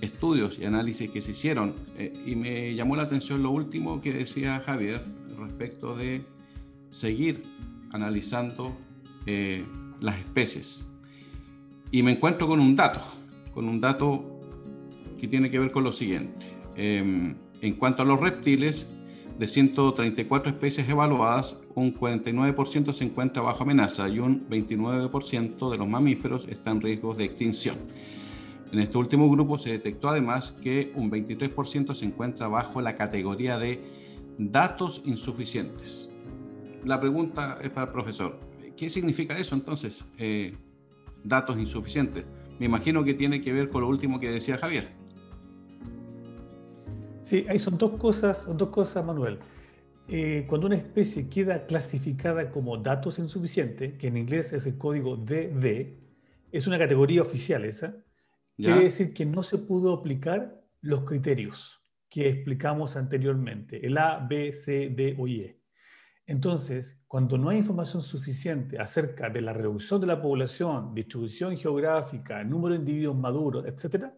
estudios 0.00 0.58
y 0.58 0.64
análisis 0.64 1.10
que 1.10 1.20
se 1.20 1.32
hicieron. 1.32 1.74
Eh, 1.96 2.12
y 2.24 2.36
me 2.36 2.74
llamó 2.74 2.96
la 2.96 3.02
atención 3.02 3.42
lo 3.42 3.50
último 3.50 4.00
que 4.00 4.12
decía 4.12 4.62
Javier 4.64 5.04
respecto 5.38 5.96
de 5.96 6.24
seguir 6.90 7.42
analizando 7.90 8.76
eh, 9.26 9.64
las 10.00 10.18
especies. 10.18 10.86
Y 11.90 12.02
me 12.02 12.12
encuentro 12.12 12.46
con 12.46 12.60
un 12.60 12.76
dato, 12.76 13.02
con 13.52 13.68
un 13.68 13.80
dato 13.80 14.37
que 15.18 15.28
tiene 15.28 15.50
que 15.50 15.58
ver 15.58 15.70
con 15.70 15.84
lo 15.84 15.92
siguiente. 15.92 16.46
Em, 16.76 17.36
en 17.60 17.74
cuanto 17.74 18.02
a 18.02 18.04
los 18.04 18.20
reptiles, 18.20 18.88
de 19.38 19.46
134 19.46 20.50
especies 20.50 20.88
evaluadas, 20.88 21.58
un 21.74 21.94
49% 21.94 22.92
se 22.92 23.04
encuentra 23.04 23.40
bajo 23.40 23.62
amenaza 23.62 24.08
y 24.08 24.18
un 24.18 24.48
29% 24.48 25.70
de 25.70 25.78
los 25.78 25.88
mamíferos 25.88 26.46
está 26.48 26.72
en 26.72 26.80
riesgo 26.80 27.14
de 27.14 27.24
extinción. 27.24 27.76
En 28.72 28.80
este 28.80 28.98
último 28.98 29.30
grupo 29.30 29.58
se 29.58 29.70
detectó 29.70 30.08
además 30.08 30.54
que 30.60 30.92
un 30.96 31.10
23% 31.10 31.94
se 31.94 32.04
encuentra 32.04 32.48
bajo 32.48 32.80
la 32.80 32.96
categoría 32.96 33.58
de 33.58 33.80
datos 34.38 35.02
insuficientes. 35.04 36.10
La 36.84 37.00
pregunta 37.00 37.58
es 37.62 37.70
para 37.70 37.86
el 37.86 37.92
profesor. 37.92 38.38
¿Qué 38.76 38.90
significa 38.90 39.38
eso 39.38 39.54
entonces? 39.54 40.04
Eh, 40.18 40.54
datos 41.24 41.58
insuficientes. 41.58 42.24
Me 42.58 42.66
imagino 42.66 43.04
que 43.04 43.14
tiene 43.14 43.40
que 43.40 43.52
ver 43.52 43.70
con 43.70 43.82
lo 43.82 43.88
último 43.88 44.18
que 44.18 44.30
decía 44.30 44.58
Javier. 44.58 44.97
Sí, 47.28 47.44
ahí 47.46 47.58
son 47.58 47.76
dos 47.76 47.98
cosas, 47.98 48.46
dos 48.56 48.70
cosas, 48.70 49.04
Manuel. 49.04 49.38
Eh, 50.08 50.46
cuando 50.48 50.66
una 50.66 50.76
especie 50.76 51.28
queda 51.28 51.66
clasificada 51.66 52.50
como 52.50 52.78
datos 52.78 53.18
insuficientes, 53.18 53.98
que 53.98 54.06
en 54.06 54.16
inglés 54.16 54.54
es 54.54 54.64
el 54.64 54.78
código 54.78 55.14
DD, 55.14 55.98
es 56.50 56.66
una 56.66 56.78
categoría 56.78 57.20
oficial 57.20 57.66
esa, 57.66 58.02
quiere 58.56 58.84
decir 58.84 59.12
que 59.12 59.26
no 59.26 59.42
se 59.42 59.58
pudo 59.58 59.92
aplicar 59.92 60.58
los 60.80 61.02
criterios 61.04 61.82
que 62.08 62.30
explicamos 62.30 62.96
anteriormente, 62.96 63.86
el 63.86 63.98
A, 63.98 64.26
B, 64.26 64.50
C, 64.50 64.88
D 64.88 65.14
o 65.18 65.28
E. 65.28 65.60
Entonces, 66.24 66.98
cuando 67.06 67.36
no 67.36 67.50
hay 67.50 67.58
información 67.58 68.00
suficiente 68.00 68.78
acerca 68.78 69.28
de 69.28 69.42
la 69.42 69.52
reducción 69.52 70.00
de 70.00 70.06
la 70.06 70.22
población, 70.22 70.94
distribución 70.94 71.58
geográfica, 71.58 72.42
número 72.42 72.72
de 72.72 72.80
individuos 72.80 73.18
maduros, 73.18 73.66
etc., 73.66 74.14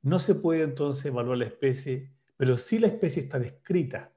no 0.00 0.18
se 0.18 0.36
puede 0.36 0.62
entonces 0.62 1.04
evaluar 1.04 1.36
la 1.36 1.44
especie 1.44 2.15
pero 2.36 2.58
si 2.58 2.78
la 2.78 2.88
especie 2.88 3.22
está 3.22 3.38
descrita 3.38 4.12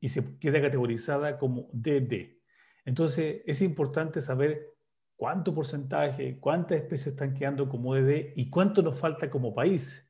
y 0.00 0.08
se 0.08 0.38
queda 0.38 0.60
categorizada 0.60 1.38
como 1.38 1.68
DD. 1.72 2.40
Entonces 2.84 3.42
es 3.46 3.62
importante 3.62 4.20
saber 4.20 4.74
cuánto 5.16 5.54
porcentaje, 5.54 6.38
cuántas 6.38 6.78
especies 6.78 7.08
están 7.08 7.34
quedando 7.34 7.68
como 7.68 7.94
DD 7.94 8.32
y 8.36 8.50
cuánto 8.50 8.82
nos 8.82 8.98
falta 8.98 9.30
como 9.30 9.54
país 9.54 10.08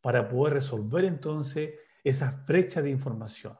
para 0.00 0.28
poder 0.28 0.54
resolver 0.54 1.04
entonces 1.04 1.74
esa 2.02 2.44
brecha 2.46 2.82
de 2.82 2.90
información. 2.90 3.58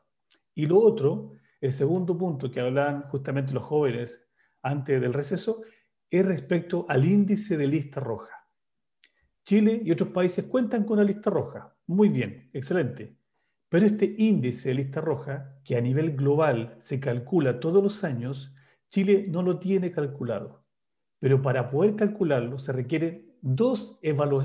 Y 0.54 0.66
lo 0.66 0.78
otro, 0.78 1.32
el 1.60 1.72
segundo 1.72 2.16
punto 2.16 2.50
que 2.50 2.60
hablan 2.60 3.02
justamente 3.08 3.54
los 3.54 3.62
jóvenes 3.62 4.28
antes 4.62 5.00
del 5.00 5.14
receso, 5.14 5.62
es 6.10 6.24
respecto 6.24 6.86
al 6.88 7.04
índice 7.04 7.56
de 7.56 7.66
lista 7.66 8.00
roja. 8.00 8.43
Chile 9.44 9.82
y 9.84 9.90
otros 9.90 10.08
países 10.10 10.46
cuentan 10.46 10.84
con 10.84 10.98
la 10.98 11.04
lista 11.04 11.30
roja. 11.30 11.76
Muy 11.86 12.08
bien, 12.08 12.48
excelente. 12.52 13.16
Pero 13.68 13.86
este 13.86 14.14
índice 14.18 14.70
de 14.70 14.76
lista 14.76 15.00
roja, 15.00 15.60
que 15.64 15.76
a 15.76 15.80
nivel 15.80 16.16
global 16.16 16.76
se 16.78 17.00
calcula 17.00 17.60
todos 17.60 17.82
los 17.82 18.04
años, 18.04 18.54
Chile 18.88 19.26
no 19.28 19.42
lo 19.42 19.58
tiene 19.58 19.90
calculado. 19.90 20.64
Pero 21.18 21.42
para 21.42 21.70
poder 21.70 21.96
calcularlo 21.96 22.58
se 22.58 22.72
requieren 22.72 23.34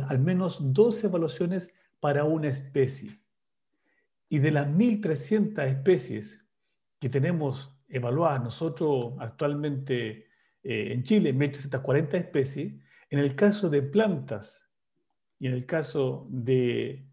al 0.07 0.19
menos 0.19 0.73
dos 0.73 1.03
evaluaciones 1.03 1.73
para 1.99 2.25
una 2.25 2.49
especie. 2.49 3.21
Y 4.27 4.39
de 4.39 4.51
las 4.51 4.67
1.300 4.67 5.65
especies 5.65 6.45
que 6.99 7.09
tenemos 7.09 7.79
evaluadas 7.87 8.43
nosotros 8.43 9.13
actualmente 9.19 10.27
eh, 10.63 10.91
en 10.93 11.03
Chile, 11.03 11.33
1.340 11.33 12.15
especies, 12.15 12.73
en 13.09 13.19
el 13.19 13.35
caso 13.35 13.69
de 13.69 13.81
plantas 13.81 14.68
y 15.39 15.47
en 15.47 15.53
el 15.53 15.65
caso 15.65 16.27
de 16.29 17.07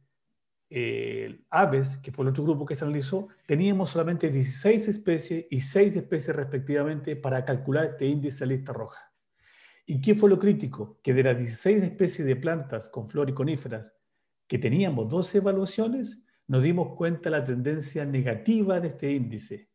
eh, 0.69 1.45
aves, 1.51 1.97
que 1.99 2.11
fue 2.11 2.25
el 2.25 2.31
otro 2.31 2.45
grupo 2.45 2.67
que 2.67 2.75
se 2.75 2.85
analizó, 2.85 3.29
teníamos 3.47 3.91
solamente 3.91 4.31
16 4.31 4.89
especies 4.89 5.47
y 5.49 5.61
6 5.61 5.97
especies 5.97 6.35
respectivamente 6.35 7.15
para 7.15 7.45
calcular 7.45 7.85
este 7.87 8.07
índice 8.07 8.45
de 8.45 8.57
lista 8.57 8.73
roja. 8.73 9.13
¿Y 9.87 10.01
qué 10.01 10.17
fue 10.17 10.29
lo 10.29 10.39
crítico? 10.39 10.99
Que 11.03 11.15
de 11.15 11.23
las 11.23 11.39
16 11.39 11.85
especies 11.85 12.27
de 12.27 12.35
plantas 12.35 12.89
con 12.89 13.09
flor 13.09 13.31
y 13.31 13.35
coníferas 13.35 13.93
que 14.49 14.59
teníamos 14.59 15.09
12 15.09 15.39
evaluaciones, 15.39 16.23
nos 16.49 16.63
dimos 16.63 16.97
cuenta 16.97 17.31
de 17.31 17.39
la 17.39 17.45
tendencia 17.45 18.05
negativa 18.05 18.81
de 18.81 18.89
este 18.89 19.13
índice. 19.13 19.69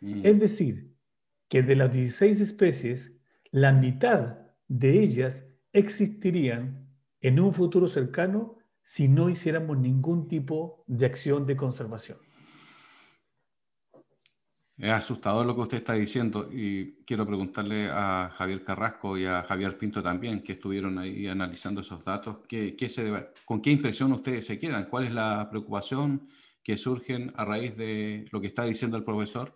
Mm. 0.00 0.20
Es 0.24 0.40
decir, 0.40 0.94
que 1.48 1.62
de 1.62 1.76
las 1.76 1.92
16 1.92 2.40
especies, 2.40 3.16
la 3.50 3.72
mitad 3.72 4.38
de 4.68 5.02
ellas 5.02 5.46
existirían 5.72 6.83
en 7.24 7.40
un 7.40 7.54
futuro 7.54 7.88
cercano 7.88 8.58
si 8.82 9.08
no 9.08 9.30
hiciéramos 9.30 9.78
ningún 9.78 10.28
tipo 10.28 10.84
de 10.86 11.06
acción 11.06 11.46
de 11.46 11.56
conservación. 11.56 12.18
Es 14.76 14.92
asustador 14.92 15.46
lo 15.46 15.54
que 15.54 15.62
usted 15.62 15.78
está 15.78 15.94
diciendo 15.94 16.50
y 16.52 17.02
quiero 17.06 17.26
preguntarle 17.26 17.88
a 17.90 18.30
Javier 18.36 18.62
Carrasco 18.62 19.16
y 19.16 19.24
a 19.24 19.42
Javier 19.44 19.78
Pinto 19.78 20.02
también, 20.02 20.42
que 20.42 20.52
estuvieron 20.52 20.98
ahí 20.98 21.26
analizando 21.26 21.80
esos 21.80 22.04
datos, 22.04 22.40
¿qué, 22.46 22.76
se 22.90 23.10
¿con 23.46 23.62
qué 23.62 23.70
impresión 23.70 24.12
ustedes 24.12 24.44
se 24.44 24.58
quedan? 24.58 24.90
¿Cuál 24.90 25.04
es 25.04 25.14
la 25.14 25.48
preocupación 25.48 26.28
que 26.62 26.76
surge 26.76 27.32
a 27.36 27.44
raíz 27.46 27.74
de 27.74 28.26
lo 28.32 28.40
que 28.42 28.48
está 28.48 28.64
diciendo 28.64 28.98
el 28.98 29.04
profesor, 29.04 29.54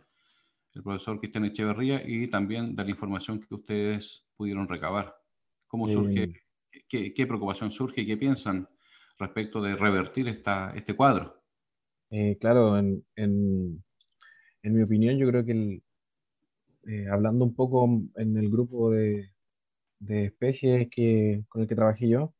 el 0.72 0.83
profesor 0.83 1.20
Cristian 1.20 1.44
Echeverría, 1.44 2.02
y 2.02 2.28
también 2.28 2.74
de 2.74 2.85
la 2.85 2.90
información 2.90 3.40
que 3.40 3.54
ustedes 3.54 4.24
pudieron 4.38 4.66
recabar? 4.66 5.18
¿Cómo 5.66 5.87
surge 5.87 6.22
eh, 6.22 6.48
¿Qué, 6.88 7.27
preocupación 7.27 7.70
surge 7.70 8.01
y 8.01 8.07
qué 8.07 8.16
piensan 8.16 8.66
respecto 9.18 9.61
de 9.61 9.77
revertir 9.77 10.27
esta, 10.29 10.72
este 10.74 10.96
cuadro? 10.96 11.42
Eh, 12.11 12.38
claro, 12.40 12.79
en, 12.79 13.05
en, 13.16 13.85
mi 14.62 14.83
opinión, 14.83 15.18
yo 15.18 15.29
creo 15.29 15.44
que 15.44 15.83
eh, 16.87 17.07
hablando 17.11 17.44
un 17.44 17.55
poco 17.55 17.85
en 18.16 18.37
el 18.38 18.48
grupo 18.48 18.90
de, 18.90 19.31
de, 19.98 20.27
especies 20.27 20.88
que, 20.90 21.44
con 21.48 21.61
el 21.61 21.68
que 21.68 21.74
trabajé 21.74 22.09
yo, 22.09 22.35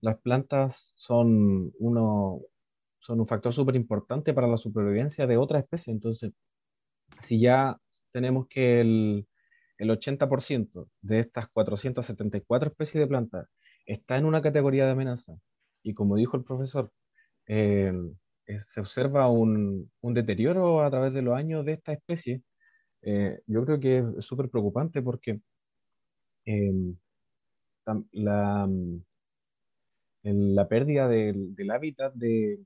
las 0.00 0.18
plantas 0.18 0.92
son, 0.96 1.72
uno, 1.78 2.40
son 2.98 3.20
un 3.20 3.26
factor 3.26 3.52
súper 3.52 3.76
importante 3.76 4.34
para 4.34 4.48
la 4.48 4.56
supervivencia 4.56 5.28
de 5.28 5.36
otra 5.36 5.60
especie. 5.60 5.92
Entonces, 5.92 6.32
si 7.20 7.40
ya 7.40 7.78
tenemos 8.10 8.48
que 8.48 8.80
el, 8.80 9.28
el 9.78 9.90
80% 9.90 10.88
de 11.02 11.20
estas 11.20 11.48
474 11.48 12.70
especies 12.70 13.00
de 13.00 13.06
plantas 13.06 13.48
está 13.86 14.18
en 14.18 14.26
una 14.26 14.42
categoría 14.42 14.84
de 14.86 14.92
amenaza. 14.92 15.38
Y 15.82 15.94
como 15.94 16.16
dijo 16.16 16.36
el 16.36 16.44
profesor, 16.44 16.90
eh, 17.46 17.92
se 18.66 18.80
observa 18.80 19.28
un, 19.30 19.90
deterioro 20.02 20.82
a 20.82 20.90
través 20.90 21.12
de 21.14 21.22
los 21.22 21.36
años 21.36 21.64
de 21.64 21.74
esta 21.74 21.92
especie. 21.92 22.42
Eh, 23.02 23.40
yo 23.46 23.64
creo 23.64 23.80
que 23.80 24.04
es 24.18 24.24
súper 24.24 24.50
preocupante 24.50 25.02
porque 25.02 25.40
em, 26.44 26.96
la, 28.12 28.68
la, 30.22 30.68
pérdida 30.68 31.08
del, 31.08 31.70
hábitat 31.70 32.14
de... 32.14 32.58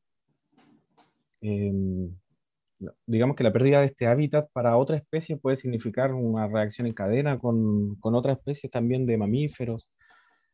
Em, 1.42 2.16
digamos 3.06 3.37
que 3.37 3.44
la 3.44 3.52
pérdida 3.52 3.80
de 3.80 3.87
este 3.87 4.06
hábitat 4.06 4.50
para 4.52 4.76
otra 4.76 4.96
especie 4.96 5.37
puede 5.37 5.56
significar 5.56 6.14
una 6.14 6.48
reacción 6.48 6.87
en 6.87 6.94
cadena 6.94 7.38
con, 7.38 7.96
con 7.96 8.14
otras 8.14 8.38
especies 8.38 8.70
también 8.70 9.04
de 9.06 9.18
mamíferos 9.18 9.90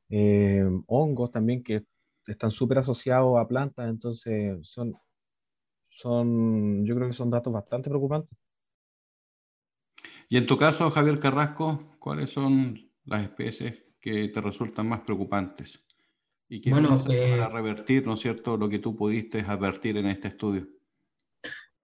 eh, 0.08 0.64
hongos 0.86 1.30
también 1.30 1.62
que 1.62 1.84
están 2.26 2.50
súper 2.50 2.78
asociados 2.78 3.38
a 3.38 3.46
plantas, 3.46 3.88
entonces 3.88 4.58
son, 4.62 4.96
son, 5.88 6.84
yo 6.84 6.94
creo 6.94 7.08
que 7.08 7.14
son 7.14 7.30
datos 7.30 7.52
bastante 7.52 7.88
preocupantes. 7.88 8.38
Y 10.28 10.36
en 10.36 10.46
tu 10.46 10.58
caso, 10.58 10.90
Javier 10.90 11.20
Carrasco, 11.20 11.96
¿cuáles 11.98 12.30
son 12.30 12.90
las 13.04 13.22
especies 13.22 13.84
que 14.00 14.28
te 14.28 14.40
resultan 14.40 14.88
más 14.88 15.00
preocupantes? 15.00 15.84
Y 16.48 16.60
que 16.60 16.70
bueno, 16.70 17.02
eh, 17.08 17.36
para 17.38 17.48
revertir, 17.48 18.06
¿no 18.06 18.14
es 18.14 18.20
cierto?, 18.20 18.56
lo 18.56 18.68
que 18.68 18.78
tú 18.78 18.96
pudiste 18.96 19.40
advertir 19.40 19.96
en 19.96 20.06
este 20.06 20.28
estudio. 20.28 20.66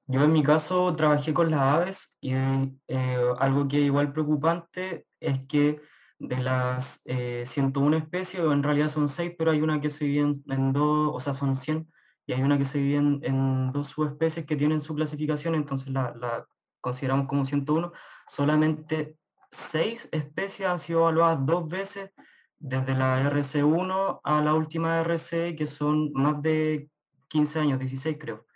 Yo 0.06 0.24
en 0.24 0.32
mi 0.32 0.42
caso 0.42 0.92
trabajé 0.94 1.32
con 1.32 1.50
las 1.50 1.60
aves 1.60 2.18
y 2.20 2.32
eh, 2.34 3.18
algo 3.38 3.68
que 3.68 3.78
es 3.78 3.86
igual 3.86 4.12
preocupante 4.12 5.06
es 5.20 5.46
que 5.46 5.80
de 6.22 6.38
las 6.38 7.02
101 7.44 7.96
eh, 7.96 7.98
especies, 7.98 8.42
en 8.44 8.62
realidad 8.62 8.88
son 8.88 9.08
6, 9.08 9.32
pero 9.36 9.50
hay 9.50 9.60
una 9.60 9.80
que 9.80 9.90
se 9.90 10.06
vive 10.06 10.32
en, 10.48 10.72
dos, 10.72 11.10
o 11.14 11.20
sea, 11.20 11.34
son 11.34 11.56
100, 11.56 11.88
y 12.26 12.32
hay 12.32 12.42
una 12.42 12.56
que 12.56 12.64
se 12.64 12.78
vive 12.78 12.98
en, 12.98 13.72
dos 13.72 13.88
subespecies 13.88 14.46
que 14.46 14.56
tienen 14.56 14.80
su 14.80 14.94
clasificación, 14.94 15.56
entonces 15.56 15.88
la, 15.88 16.14
la, 16.14 16.46
consideramos 16.80 17.26
como 17.26 17.44
101. 17.44 17.92
Solamente 18.28 19.16
seis 19.50 20.08
especies 20.12 20.68
han 20.68 20.78
sido 20.78 21.00
evaluadas 21.00 21.44
dos 21.44 21.68
veces, 21.68 22.12
desde 22.58 22.94
la 22.94 23.20
RC1 23.28 24.20
a 24.22 24.40
la 24.40 24.54
última 24.54 25.00
RC, 25.00 25.56
que 25.56 25.66
son 25.66 26.12
más 26.12 26.40
de 26.40 26.88
15 27.28 27.58
años, 27.58 27.80
16 27.80 28.16
creo. 28.20 28.46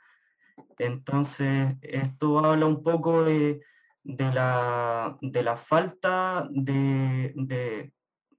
Entonces, 0.78 1.74
esto 1.82 2.38
habla 2.38 2.66
un 2.66 2.84
poco 2.84 3.24
de, 3.24 3.60
de, 4.06 4.32
la, 4.32 5.18
de 5.20 5.42
la, 5.42 5.56
falta 5.56 6.46
de, 6.50 7.92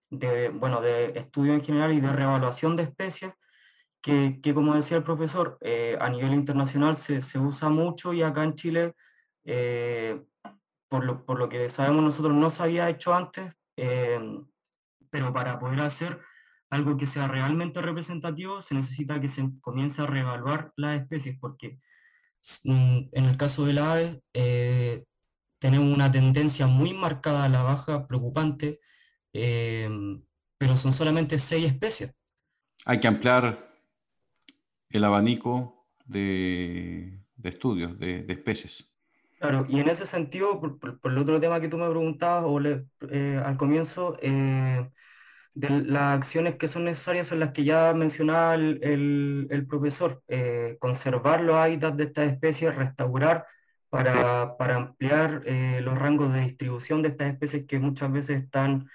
de, 0.10 0.50
bueno, 0.50 0.82
de 0.82 1.12
estudio 1.16 1.54
en 1.54 1.64
general 1.64 1.92
y 1.92 2.00
de 2.00 2.14
reevaluación 2.14 2.78
de 2.78 2.84
especies, 2.84 3.34
que, 4.02 4.40
que 4.42 4.54
como 4.54 4.76
decía 4.76 4.98
el 4.98 5.04
profesor, 5.04 5.58
eh, 5.60 5.98
a 6.00 6.10
nivel 6.10 6.34
internacional 6.34 6.96
se, 6.96 7.20
se, 7.20 7.38
usa 7.38 7.70
mucho 7.70 8.14
y 8.14 8.22
acá 8.22 8.46
en 8.46 8.56
Chile, 8.56 8.94
eh, 9.44 10.24
por, 10.88 11.04
lo, 11.04 11.26
por, 11.26 11.38
lo, 11.38 11.50
que 11.50 11.68
sabemos 11.68 12.02
nosotros, 12.02 12.34
no 12.34 12.50
se 12.50 12.64
había 12.64 12.90
hecho 12.90 13.14
antes, 13.14 13.52
eh, 13.76 14.20
pero 15.10 15.34
para 15.34 15.60
poder 15.60 15.82
hacer 15.82 16.22
algo 16.70 16.96
que 16.96 17.06
sea 17.08 17.28
realmente 17.28 17.82
representativo, 17.82 18.62
se 18.62 18.76
necesita 18.76 19.20
que 19.20 19.28
se 19.28 19.50
comience 19.60 20.02
a 20.02 20.06
reevaluar 20.06 20.72
las 20.78 21.02
especies, 21.02 21.38
porque 21.40 21.80
mm, 22.64 23.10
en 23.12 23.26
el 23.26 23.36
caso 23.36 23.66
de 23.66 23.74
la 23.74 23.92
ave, 23.94 24.22
tenemos 25.60 25.94
una 25.94 26.12
tendencia 26.12 26.68
muy 26.68 26.94
marcada 26.94 27.46
a 27.46 27.50
la 27.50 27.62
baja, 27.62 28.08
preocupante, 28.08 28.80
Em, 29.40 30.24
pero 30.58 30.76
son 30.76 30.92
solamente 30.92 31.38
seis 31.38 31.66
especies. 31.66 32.16
Hay 32.86 33.00
que 33.00 33.08
ampliar 33.08 33.70
el 34.90 35.04
abanico 35.04 35.86
de, 36.06 37.20
estudios, 37.44 38.00
de, 38.00 38.26
especies. 38.30 38.90
Claro, 39.40 39.68
y 39.70 39.80
en 39.80 39.90
ese 39.90 40.08
sentido, 40.08 40.60
por, 40.60 41.00
el 41.04 41.18
otro 41.20 41.40
tema 41.40 41.60
que 41.60 41.68
tú 41.68 41.78
me 41.78 41.88
preguntabas 41.88 42.46
o 42.48 42.60
eh, 43.12 43.42
al 43.46 43.58
comienzo, 43.58 44.18
eh, 44.24 44.90
de 45.54 45.70
las 45.70 46.18
acciones 46.18 46.56
que 46.56 46.68
son 46.68 46.86
necesarias 46.86 47.28
son 47.28 47.40
las 47.40 47.52
que 47.52 47.64
ya 47.64 47.94
mencionaba 47.94 48.56
el, 48.56 49.48
el, 49.52 49.68
profesor, 49.68 50.24
eh, 50.28 50.78
conservar 50.80 51.42
los 51.42 51.56
hábitats 51.58 51.98
de 51.98 52.06
estas 52.06 52.32
especies, 52.32 52.76
restaurar 52.76 53.46
para, 53.90 54.58
para 54.58 54.76
ampliar 54.76 55.44
los 55.82 55.98
rangos 55.98 56.34
de 56.34 56.42
distribución 56.42 57.02
de 57.02 57.10
estas 57.10 57.32
especies 57.32 57.66
que 57.66 57.80
muchas 57.80 58.12
veces 58.12 58.44
están 58.44 58.90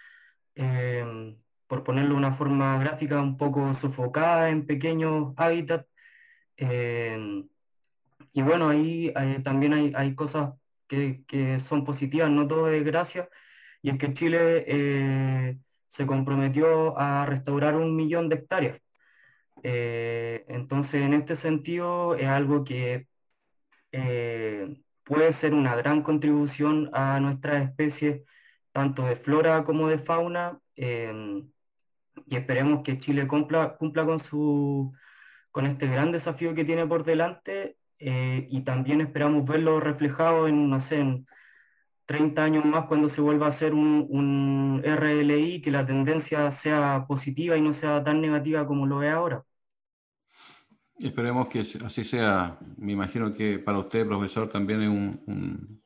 Em, 0.54 1.38
por 1.66 1.84
ponerlo 1.84 2.10
de 2.10 2.16
una 2.16 2.32
forma 2.34 2.78
gráfica, 2.78 3.20
un 3.20 3.36
poco 3.38 3.72
sofocada 3.74 4.50
en 4.50 4.66
pequeños 4.66 5.32
hábitats. 5.36 5.86
Em, 6.56 7.48
y 8.34 8.42
bueno, 8.42 8.68
ahí 8.70 9.12
también 9.44 9.74
hay, 9.74 9.92
hay 9.96 10.14
cosas 10.14 10.54
que, 10.88 11.24
que, 11.26 11.58
son 11.58 11.84
positivas, 11.84 12.30
no 12.30 12.48
todo 12.48 12.70
es 12.70 12.84
gracia, 12.84 13.28
y 13.82 13.90
es 13.90 13.98
que 13.98 14.12
Chile 14.14 14.64
eh, 14.68 15.58
se 15.86 16.06
comprometió 16.06 16.98
a 16.98 17.26
restaurar 17.26 17.76
un 17.76 17.96
millón 17.96 18.28
de 18.28 18.36
hectáreas. 18.36 18.80
Eh, 19.62 20.44
entonces, 20.48 21.02
en 21.02 21.14
este 21.14 21.36
sentido, 21.36 22.16
es 22.16 22.28
algo 22.28 22.64
que 22.64 23.08
eh, 23.92 24.82
puede 25.04 25.32
ser 25.32 25.54
una 25.54 25.76
gran 25.76 26.02
contribución 26.02 26.90
a 26.92 27.20
nuestras 27.20 27.62
especies 27.64 28.22
tanto 28.72 29.04
de 29.04 29.16
flora 29.16 29.64
como 29.64 29.88
de 29.88 29.98
fauna, 29.98 30.60
em, 30.76 31.50
y 32.26 32.36
esperemos 32.36 32.82
que 32.82 32.98
Chile 32.98 33.26
cumpla, 33.26 33.76
cumpla 33.76 34.04
con, 34.04 34.20
su, 34.20 34.92
con 35.50 35.66
este 35.66 35.86
gran 35.86 36.12
desafío 36.12 36.54
que 36.54 36.64
tiene 36.64 36.86
por 36.86 37.04
delante, 37.04 37.78
eh, 37.98 38.48
y 38.50 38.62
también 38.62 39.00
esperamos 39.00 39.44
verlo 39.46 39.80
reflejado 39.80 40.48
en, 40.48 40.70
no 40.70 40.80
sé, 40.80 41.00
en 41.00 41.26
30 42.06 42.44
años 42.44 42.64
más 42.64 42.86
cuando 42.86 43.08
se 43.08 43.20
vuelva 43.20 43.46
a 43.46 43.48
hacer 43.50 43.74
un, 43.74 44.06
un 44.10 44.82
RLI, 44.84 45.62
que 45.62 45.70
la 45.70 45.86
tendencia 45.86 46.50
sea 46.50 47.06
positiva 47.08 47.56
y 47.56 47.62
no 47.62 47.72
sea 47.72 48.02
tan 48.04 48.20
negativa 48.20 48.66
como 48.66 48.86
lo 48.86 49.02
es 49.02 49.12
ahora. 49.12 49.44
Esperemos 50.98 51.48
que 51.48 51.60
así 51.60 52.04
sea. 52.04 52.58
Me 52.76 52.92
imagino 52.92 53.34
que 53.34 53.58
para 53.58 53.78
usted, 53.78 54.06
profesor, 54.06 54.48
también 54.48 54.82
es 54.82 54.88
un, 54.88 55.82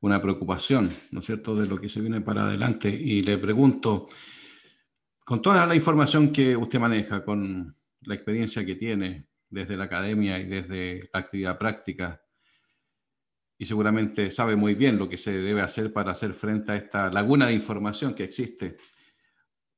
una 0.00 0.20
preocupación, 0.20 0.90
¿no 1.10 1.20
es 1.20 1.26
cierto?, 1.26 1.56
de 1.56 1.66
lo 1.66 1.80
que 1.80 1.88
se 1.88 2.00
viene 2.00 2.20
para 2.20 2.44
adelante. 2.44 2.88
Y 2.88 3.22
le 3.22 3.38
pregunto, 3.38 4.08
con 5.24 5.40
toda 5.40 5.66
la 5.66 5.74
información 5.74 6.32
que 6.32 6.56
usted 6.56 6.78
maneja, 6.78 7.24
con 7.24 7.76
la 8.02 8.14
experiencia 8.14 8.64
que 8.64 8.74
tiene 8.74 9.28
desde 9.48 9.76
la 9.76 9.84
academia 9.84 10.38
y 10.38 10.46
desde 10.46 11.10
la 11.12 11.20
actividad 11.20 11.58
práctica, 11.58 12.20
y 13.58 13.66
seguramente 13.66 14.30
sabe 14.32 14.56
muy 14.56 14.74
bien 14.74 14.98
lo 14.98 15.08
que 15.08 15.18
se 15.18 15.32
debe 15.32 15.60
hacer 15.60 15.92
para 15.92 16.12
hacer 16.12 16.34
frente 16.34 16.72
a 16.72 16.76
esta 16.76 17.10
laguna 17.10 17.46
de 17.46 17.54
información 17.54 18.12
que 18.12 18.24
existe. 18.24 18.76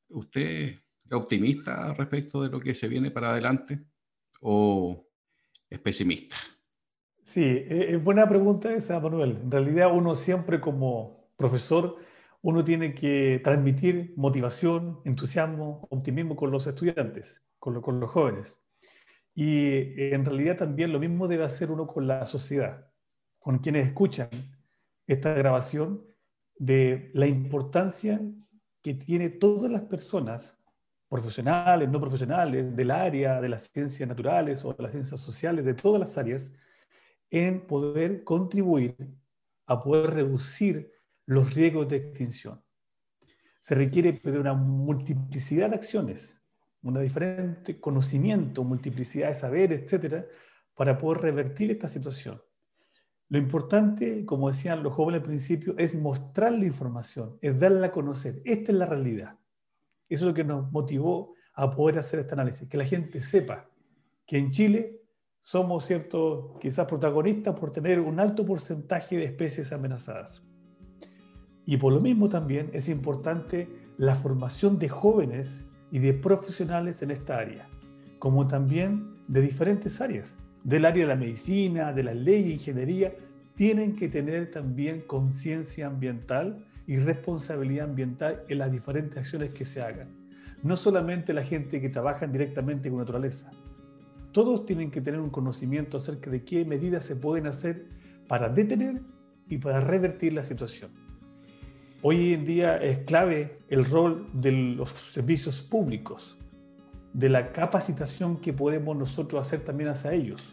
¿Usted 0.08 0.80
es 1.04 1.12
optimista 1.12 1.92
respecto 1.92 2.42
de 2.42 2.48
lo 2.48 2.60
que 2.60 2.74
se 2.74 2.88
viene 2.88 3.10
para 3.10 3.30
adelante 3.30 3.84
o 4.44 5.08
es 5.70 5.80
pesimista? 5.80 6.36
Sí, 7.22 7.42
e, 7.42 7.94
es 7.94 8.04
buena 8.04 8.28
pregunta 8.28 8.72
esa, 8.72 9.00
Manuel. 9.00 9.38
En 9.42 9.50
realidad 9.50 9.90
uno 9.92 10.14
siempre 10.14 10.60
como 10.60 11.30
profesor, 11.36 11.96
uno 12.42 12.62
tiene 12.62 12.94
que 12.94 13.40
transmitir 13.42 14.12
motivación, 14.16 15.00
entusiasmo, 15.04 15.88
optimismo 15.90 16.36
con 16.36 16.50
los 16.50 16.66
estudiantes, 16.66 17.42
con, 17.58 17.80
con 17.80 17.98
los 17.98 18.10
jóvenes. 18.10 18.60
Y 19.34 20.00
en 20.12 20.24
realidad 20.24 20.58
también 20.58 20.92
lo 20.92 21.00
mismo 21.00 21.26
debe 21.26 21.44
hacer 21.44 21.70
uno 21.70 21.86
con 21.86 22.06
la 22.06 22.26
sociedad, 22.26 22.86
con 23.38 23.58
quienes 23.58 23.86
escuchan 23.86 24.28
esta 25.06 25.32
grabación, 25.32 26.04
de 26.56 27.10
la 27.14 27.26
importancia 27.26 28.20
que 28.80 28.94
tiene 28.94 29.28
todas 29.28 29.72
las 29.72 29.82
personas, 29.82 30.56
profesionales, 31.14 31.88
no 31.88 32.00
profesionales, 32.00 32.74
del 32.74 32.90
área 32.90 33.40
de 33.40 33.48
las 33.48 33.70
ciencias 33.70 34.08
naturales 34.08 34.64
o 34.64 34.72
de 34.72 34.82
las 34.82 34.90
ciencias 34.90 35.20
sociales, 35.20 35.64
de 35.64 35.74
todas 35.74 36.00
las 36.00 36.18
áreas, 36.18 36.52
en 37.30 37.68
poder 37.68 38.24
contribuir 38.24 38.96
a 39.66 39.80
poder 39.80 40.10
reducir 40.10 40.90
los 41.24 41.54
riesgos 41.54 41.88
de 41.88 41.96
extinción. 41.98 42.60
Se 43.60 43.76
requiere 43.76 44.20
de 44.24 44.38
una 44.40 44.54
multiplicidad 44.54 45.70
de 45.70 45.76
acciones, 45.76 46.36
un 46.82 47.00
diferente 47.00 47.78
conocimiento, 47.78 48.64
multiplicidad 48.64 49.28
de 49.28 49.34
saber, 49.34 49.72
etcétera, 49.72 50.26
para 50.74 50.98
poder 50.98 51.22
revertir 51.22 51.70
esta 51.70 51.88
situación. 51.88 52.42
Lo 53.28 53.38
importante, 53.38 54.24
como 54.26 54.48
decían 54.48 54.82
los 54.82 54.92
jóvenes 54.92 55.20
al 55.20 55.28
principio, 55.28 55.76
es 55.78 55.94
mostrar 55.94 56.50
la 56.50 56.66
información, 56.66 57.38
es 57.40 57.56
darla 57.56 57.86
a 57.86 57.92
conocer. 57.92 58.42
Esta 58.44 58.72
es 58.72 58.78
la 58.78 58.86
realidad. 58.86 59.38
Eso 60.14 60.24
es 60.24 60.28
lo 60.28 60.34
que 60.34 60.44
nos 60.44 60.70
motivó 60.70 61.34
a 61.54 61.70
poder 61.70 61.98
hacer 61.98 62.20
este 62.20 62.34
análisis, 62.34 62.68
que 62.68 62.76
la 62.76 62.84
gente 62.84 63.22
sepa 63.22 63.68
que 64.26 64.38
en 64.38 64.50
Chile 64.50 65.00
somos, 65.40 65.84
¿cierto?, 65.84 66.56
quizás 66.60 66.86
protagonistas 66.86 67.58
por 67.58 67.72
tener 67.72 68.00
un 68.00 68.18
alto 68.18 68.46
porcentaje 68.46 69.16
de 69.16 69.24
especies 69.24 69.72
amenazadas. 69.72 70.42
Y 71.66 71.76
por 71.76 71.92
lo 71.92 72.00
mismo 72.00 72.28
también 72.28 72.70
es 72.72 72.88
importante 72.88 73.68
la 73.98 74.14
formación 74.14 74.78
de 74.78 74.88
jóvenes 74.88 75.62
y 75.90 75.98
de 75.98 76.14
profesionales 76.14 77.02
en 77.02 77.10
esta 77.10 77.38
área, 77.38 77.68
como 78.18 78.46
también 78.46 79.16
de 79.28 79.42
diferentes 79.42 80.00
áreas, 80.00 80.38
del 80.62 80.84
área 80.84 81.02
de 81.04 81.08
la 81.08 81.20
medicina, 81.20 81.92
de 81.92 82.04
la 82.04 82.14
ley, 82.14 82.52
ingeniería, 82.52 83.14
tienen 83.54 83.96
que 83.96 84.08
tener 84.08 84.50
también 84.50 85.02
conciencia 85.02 85.86
ambiental 85.86 86.64
y 86.86 86.98
responsabilidad 86.98 87.88
ambiental 87.88 88.42
en 88.48 88.58
las 88.58 88.70
diferentes 88.70 89.18
acciones 89.18 89.50
que 89.50 89.64
se 89.64 89.82
hagan. 89.82 90.08
No 90.62 90.76
solamente 90.76 91.32
la 91.32 91.42
gente 91.42 91.80
que 91.80 91.88
trabaja 91.88 92.26
directamente 92.26 92.88
con 92.88 92.98
naturaleza, 92.98 93.52
todos 94.32 94.66
tienen 94.66 94.90
que 94.90 95.00
tener 95.00 95.20
un 95.20 95.30
conocimiento 95.30 95.98
acerca 95.98 96.30
de 96.30 96.44
qué 96.44 96.64
medidas 96.64 97.04
se 97.04 97.16
pueden 97.16 97.46
hacer 97.46 97.86
para 98.26 98.48
detener 98.48 99.00
y 99.48 99.58
para 99.58 99.80
revertir 99.80 100.32
la 100.32 100.44
situación. 100.44 100.90
Hoy 102.02 102.34
en 102.34 102.44
día 102.44 102.76
es 102.76 102.98
clave 103.00 103.60
el 103.68 103.84
rol 103.84 104.26
de 104.32 104.52
los 104.52 104.90
servicios 104.90 105.62
públicos, 105.62 106.36
de 107.12 107.28
la 107.28 107.52
capacitación 107.52 108.38
que 108.38 108.52
podemos 108.52 108.96
nosotros 108.96 109.46
hacer 109.46 109.60
también 109.60 109.90
hacia 109.90 110.12
ellos. 110.12 110.52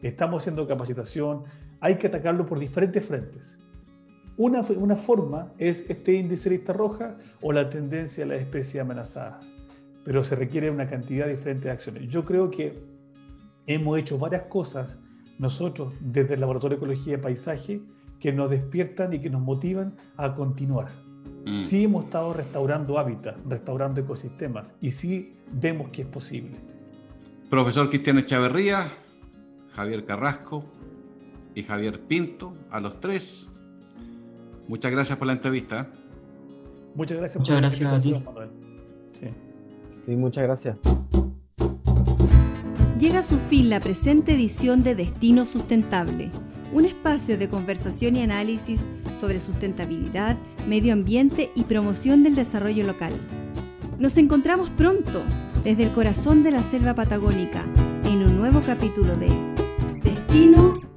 Estamos 0.00 0.42
haciendo 0.42 0.66
capacitación, 0.66 1.44
hay 1.80 1.96
que 1.96 2.06
atacarlo 2.06 2.46
por 2.46 2.58
diferentes 2.58 3.04
frentes. 3.04 3.58
Una, 4.38 4.60
una 4.60 4.94
forma 4.94 5.52
es 5.58 5.84
este 5.90 6.14
índice 6.14 6.48
de 6.48 6.56
lista 6.56 6.72
roja 6.72 7.16
o 7.40 7.52
la 7.52 7.68
tendencia 7.68 8.24
a 8.24 8.28
las 8.28 8.40
especies 8.40 8.80
amenazadas, 8.80 9.50
pero 10.04 10.22
se 10.22 10.36
requiere 10.36 10.70
una 10.70 10.88
cantidad 10.88 11.26
diferente 11.26 11.64
de 11.64 11.72
acciones. 11.72 12.08
Yo 12.08 12.24
creo 12.24 12.48
que 12.48 12.78
hemos 13.66 13.98
hecho 13.98 14.16
varias 14.16 14.44
cosas 14.44 15.00
nosotros 15.40 15.92
desde 16.00 16.34
el 16.34 16.40
Laboratorio 16.40 16.78
de 16.78 16.84
Ecología 16.84 17.14
y 17.14 17.16
Paisaje 17.16 17.80
que 18.20 18.32
nos 18.32 18.48
despiertan 18.48 19.12
y 19.12 19.18
que 19.18 19.28
nos 19.28 19.42
motivan 19.42 19.96
a 20.16 20.32
continuar. 20.36 20.86
Mm. 21.44 21.62
Sí 21.62 21.84
hemos 21.84 22.04
estado 22.04 22.32
restaurando 22.32 22.96
hábitats, 22.96 23.40
restaurando 23.44 24.00
ecosistemas 24.00 24.72
y 24.80 24.92
sí 24.92 25.34
vemos 25.50 25.90
que 25.90 26.02
es 26.02 26.08
posible. 26.08 26.56
Profesor 27.50 27.88
Cristian 27.88 28.18
Echaverría, 28.18 28.92
Javier 29.74 30.04
Carrasco 30.04 30.64
y 31.56 31.64
Javier 31.64 32.00
Pinto, 32.02 32.54
a 32.70 32.78
los 32.78 33.00
tres, 33.00 33.48
muchas 34.68 34.90
gracias 34.90 35.18
por 35.18 35.26
la 35.26 35.32
entrevista. 35.34 35.88
Muchas 36.94 37.18
gracias 37.18 37.40
Muchas 37.40 37.54
por 37.54 37.62
la 37.62 37.68
gracias 37.68 37.92
a 37.92 38.00
ti. 38.00 38.24
Manuel. 38.24 38.50
Sí. 39.12 39.26
Sí, 40.02 40.16
muchas 40.16 40.44
gracias. 40.44 40.78
Llega 42.98 43.20
a 43.20 43.22
su 43.22 43.38
fin 43.38 43.70
la 43.70 43.78
presente 43.78 44.34
edición 44.34 44.82
de 44.82 44.96
Destino 44.96 45.44
Sustentable, 45.44 46.30
un 46.72 46.84
espacio 46.84 47.38
de 47.38 47.48
conversación 47.48 48.16
y 48.16 48.22
análisis 48.22 48.84
sobre 49.20 49.38
sustentabilidad, 49.38 50.36
medio 50.66 50.92
ambiente 50.92 51.50
y 51.54 51.64
promoción 51.64 52.22
del 52.24 52.34
desarrollo 52.34 52.84
local. 52.84 53.12
Nos 53.98 54.16
encontramos 54.16 54.70
pronto 54.70 55.22
desde 55.62 55.84
el 55.84 55.92
corazón 55.92 56.42
de 56.42 56.50
la 56.50 56.62
selva 56.62 56.94
patagónica 56.94 57.64
en 58.04 58.22
un 58.22 58.36
nuevo 58.36 58.62
capítulo 58.62 59.16
de 59.16 59.28
Destino 60.02 60.87